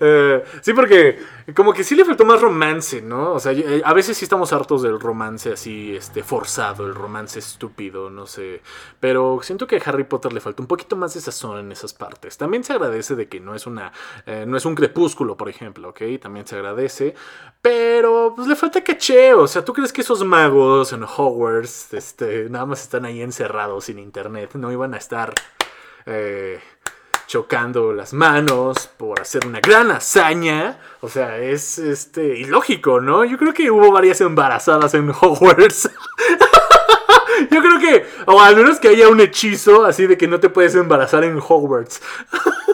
Eh, 0.00 0.42
sí, 0.62 0.72
porque 0.72 1.18
como 1.54 1.74
que 1.74 1.84
sí 1.84 1.94
le 1.94 2.06
faltó 2.06 2.24
más 2.24 2.40
romance, 2.40 3.02
¿no? 3.02 3.13
O 3.14 3.38
sea, 3.38 3.52
eh, 3.52 3.82
a 3.84 3.92
veces 3.92 4.16
sí 4.16 4.24
estamos 4.24 4.52
hartos 4.52 4.82
del 4.82 5.00
romance 5.00 5.52
así, 5.52 5.94
este, 5.96 6.22
forzado, 6.22 6.86
el 6.86 6.94
romance 6.94 7.38
estúpido, 7.38 8.10
no 8.10 8.26
sé. 8.26 8.62
Pero 9.00 9.40
siento 9.42 9.66
que 9.66 9.76
a 9.76 9.82
Harry 9.84 10.04
Potter 10.04 10.32
le 10.32 10.40
falta 10.40 10.62
un 10.62 10.68
poquito 10.68 10.96
más 10.96 11.14
de 11.14 11.20
sazón 11.20 11.58
en 11.58 11.72
esas 11.72 11.92
partes. 11.94 12.36
También 12.38 12.64
se 12.64 12.72
agradece 12.72 13.14
de 13.14 13.28
que 13.28 13.40
no 13.40 13.54
es 13.54 13.66
una, 13.66 13.92
eh, 14.26 14.44
no 14.46 14.56
es 14.56 14.64
un 14.64 14.74
crepúsculo, 14.74 15.36
por 15.36 15.48
ejemplo, 15.48 15.90
¿ok? 15.90 16.02
También 16.20 16.46
se 16.46 16.56
agradece. 16.56 17.14
Pero, 17.62 18.32
pues 18.34 18.48
le 18.48 18.56
falta 18.56 18.82
caché. 18.82 19.34
O 19.34 19.46
sea, 19.46 19.64
¿tú 19.64 19.72
crees 19.72 19.92
que 19.92 20.02
esos 20.02 20.24
magos 20.24 20.92
en 20.92 21.04
Hogwarts, 21.04 21.94
este, 21.94 22.48
nada 22.50 22.66
más 22.66 22.82
están 22.82 23.04
ahí 23.04 23.22
encerrados 23.22 23.84
sin 23.84 23.98
internet? 23.98 24.50
No 24.54 24.70
iban 24.72 24.94
a 24.94 24.98
estar... 24.98 25.34
Eh, 26.06 26.60
chocando 27.34 27.92
las 27.92 28.12
manos 28.12 28.88
por 28.96 29.20
hacer 29.20 29.44
una 29.44 29.58
gran 29.58 29.90
hazaña. 29.90 30.78
O 31.00 31.08
sea, 31.08 31.36
es 31.38 31.80
este 31.80 32.38
ilógico, 32.38 33.00
¿no? 33.00 33.24
Yo 33.24 33.36
creo 33.38 33.52
que 33.52 33.72
hubo 33.72 33.90
varias 33.90 34.20
embarazadas 34.20 34.94
en 34.94 35.10
Hogwarts. 35.20 35.90
Yo 37.50 37.60
creo 37.60 37.80
que, 37.80 38.06
o 38.26 38.40
al 38.40 38.54
menos 38.54 38.78
que 38.78 38.86
haya 38.86 39.08
un 39.08 39.20
hechizo 39.20 39.84
así 39.84 40.06
de 40.06 40.16
que 40.16 40.28
no 40.28 40.38
te 40.38 40.48
puedes 40.48 40.76
embarazar 40.76 41.24
en 41.24 41.38
Hogwarts. 41.38 42.00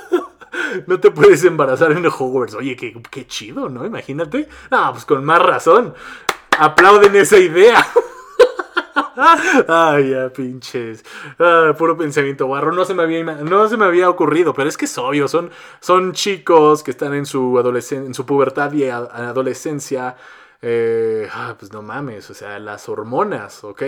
no 0.87 1.01
te 1.01 1.11
puedes 1.11 1.43
embarazar 1.45 1.93
en 1.93 2.05
Hogwarts. 2.05 2.53
Oye, 2.53 2.77
qué, 2.77 3.01
qué 3.11 3.27
chido, 3.27 3.71
¿no? 3.71 3.87
Imagínate. 3.87 4.47
No, 4.71 4.93
pues 4.93 5.07
con 5.07 5.25
más 5.25 5.41
razón. 5.41 5.95
Aplauden 6.59 7.17
esa 7.17 7.39
idea. 7.39 7.87
Ay, 9.69 10.11
ya, 10.11 10.33
pinches. 10.33 11.05
Ah, 11.39 11.75
puro 11.77 11.97
pensamiento 11.97 12.49
barro. 12.49 12.73
No 12.73 12.85
se, 12.85 12.95
me 12.95 13.03
había, 13.03 13.23
no 13.25 13.69
se 13.69 13.77
me 13.77 13.85
había 13.85 14.09
ocurrido, 14.09 14.55
pero 14.55 14.69
es 14.69 14.77
que 14.77 14.87
es 14.87 14.99
obvio. 14.99 15.29
Son, 15.29 15.51
son 15.81 16.13
chicos 16.13 16.83
que 16.83 16.91
están 16.91 17.15
en 17.15 17.27
su, 17.27 17.59
en 17.91 18.15
su 18.15 18.27
pubertad 18.27 18.73
y 18.73 18.85
adolescencia. 18.89 20.17
Eh, 20.63 21.29
ah, 21.33 21.55
pues 21.59 21.73
no 21.73 21.83
mames, 21.83 22.31
o 22.31 22.35
sea, 22.35 22.59
las 22.59 22.89
hormonas, 22.89 23.65
¿ok? 23.65 23.83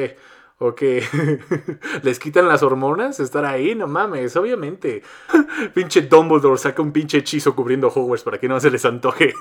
¿O? 0.59 0.75
¿Les 2.03 2.19
quitan 2.19 2.49
las 2.49 2.63
hormonas? 2.63 3.19
Estar 3.21 3.45
ahí, 3.45 3.75
no 3.75 3.89
mames, 3.89 4.37
obviamente. 4.37 5.03
pinche 5.75 6.03
Dumbledore 6.03 6.59
saca 6.59 6.83
un 6.83 6.93
pinche 6.93 7.19
hechizo 7.19 7.55
cubriendo 7.55 7.89
Hogwarts 7.89 8.25
para 8.25 8.39
que 8.39 8.49
no 8.49 8.61
se 8.61 8.71
les 8.71 8.85
antoje. 8.85 9.35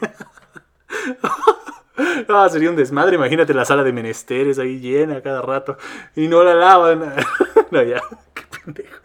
Ah, 2.29 2.47
sería 2.49 2.69
un 2.69 2.75
desmadre. 2.75 3.15
Imagínate 3.15 3.53
la 3.53 3.65
sala 3.65 3.83
de 3.83 3.93
menesteres 3.93 4.59
ahí 4.59 4.79
llena 4.79 5.21
cada 5.21 5.41
rato. 5.41 5.77
Y 6.15 6.27
no 6.27 6.43
la 6.43 6.55
lavan. 6.55 7.13
no, 7.71 7.83
ya. 7.83 8.01
Qué 8.35 8.43
pendejos. 8.63 9.01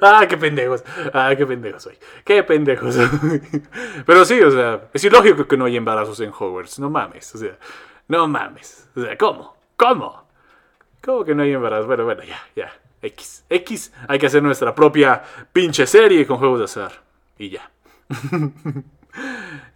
Ah, 0.00 0.26
qué 0.28 0.36
pendejos. 0.36 0.84
Ah, 1.12 1.32
qué 1.36 1.46
pendejos 1.46 1.82
soy. 1.82 1.98
Qué 2.24 2.42
pendejos. 2.42 2.96
Pero 4.06 4.24
sí, 4.24 4.40
o 4.40 4.50
sea, 4.50 4.88
es 4.92 5.04
ilógico 5.04 5.46
que 5.46 5.56
no 5.56 5.64
haya 5.64 5.78
embarazos 5.78 6.20
en 6.20 6.32
Hogwarts. 6.36 6.78
No 6.78 6.90
mames. 6.90 7.34
O 7.34 7.38
sea, 7.38 7.58
no 8.08 8.26
mames. 8.26 8.88
O 8.96 9.02
sea, 9.02 9.16
¿cómo? 9.18 9.56
¿Cómo? 9.76 10.24
¿Cómo 11.02 11.24
que 11.24 11.34
no 11.34 11.42
hay 11.42 11.52
embarazos? 11.52 11.86
Bueno, 11.86 12.04
bueno, 12.04 12.22
ya, 12.22 12.40
ya. 12.54 12.72
X. 13.02 13.44
X. 13.48 13.92
Hay 14.08 14.18
que 14.18 14.26
hacer 14.26 14.42
nuestra 14.42 14.74
propia 14.74 15.22
pinche 15.52 15.86
serie 15.86 16.26
con 16.26 16.38
juegos 16.38 16.58
de 16.58 16.64
azar. 16.64 16.92
Y 17.38 17.50
ya. 17.50 17.70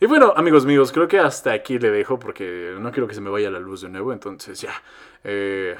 Y 0.00 0.06
bueno, 0.06 0.32
amigos 0.36 0.66
míos, 0.66 0.92
creo 0.92 1.08
que 1.08 1.18
hasta 1.18 1.52
aquí 1.52 1.78
le 1.78 1.90
dejo 1.90 2.18
porque 2.18 2.74
no 2.78 2.90
quiero 2.90 3.06
que 3.06 3.14
se 3.14 3.20
me 3.20 3.30
vaya 3.30 3.50
la 3.50 3.58
luz 3.58 3.82
de 3.82 3.88
nuevo. 3.88 4.12
Entonces 4.12 4.60
ya. 4.60 4.72
Eh, 5.22 5.76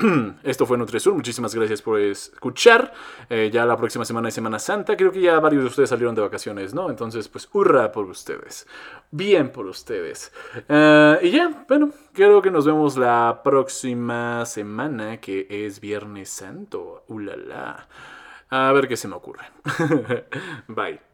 esto 0.42 0.66
fue 0.66 0.78
Nutrisur. 0.78 1.14
Muchísimas 1.14 1.54
gracias 1.54 1.82
por 1.82 2.00
escuchar. 2.00 2.92
Eh, 3.28 3.50
ya 3.52 3.64
la 3.64 3.76
próxima 3.76 4.04
semana 4.04 4.28
es 4.28 4.34
Semana 4.34 4.58
Santa. 4.58 4.96
Creo 4.96 5.12
que 5.12 5.20
ya 5.20 5.38
varios 5.40 5.62
de 5.62 5.68
ustedes 5.68 5.90
salieron 5.90 6.14
de 6.14 6.22
vacaciones, 6.22 6.74
¿no? 6.74 6.90
Entonces, 6.90 7.28
pues, 7.28 7.48
hurra 7.52 7.92
por 7.92 8.06
ustedes. 8.06 8.66
Bien 9.10 9.50
por 9.50 9.66
ustedes. 9.66 10.32
Eh, 10.68 11.18
y 11.22 11.30
ya, 11.30 11.64
bueno, 11.68 11.90
creo 12.12 12.40
que 12.40 12.50
nos 12.50 12.66
vemos 12.66 12.96
la 12.96 13.40
próxima 13.42 14.46
semana, 14.46 15.18
que 15.20 15.46
es 15.48 15.80
Viernes 15.80 16.30
Santo. 16.30 17.04
¡Ulala! 17.08 17.88
A 18.50 18.72
ver 18.72 18.88
qué 18.88 18.96
se 18.96 19.08
me 19.08 19.14
ocurre. 19.14 19.44
Bye. 20.68 21.09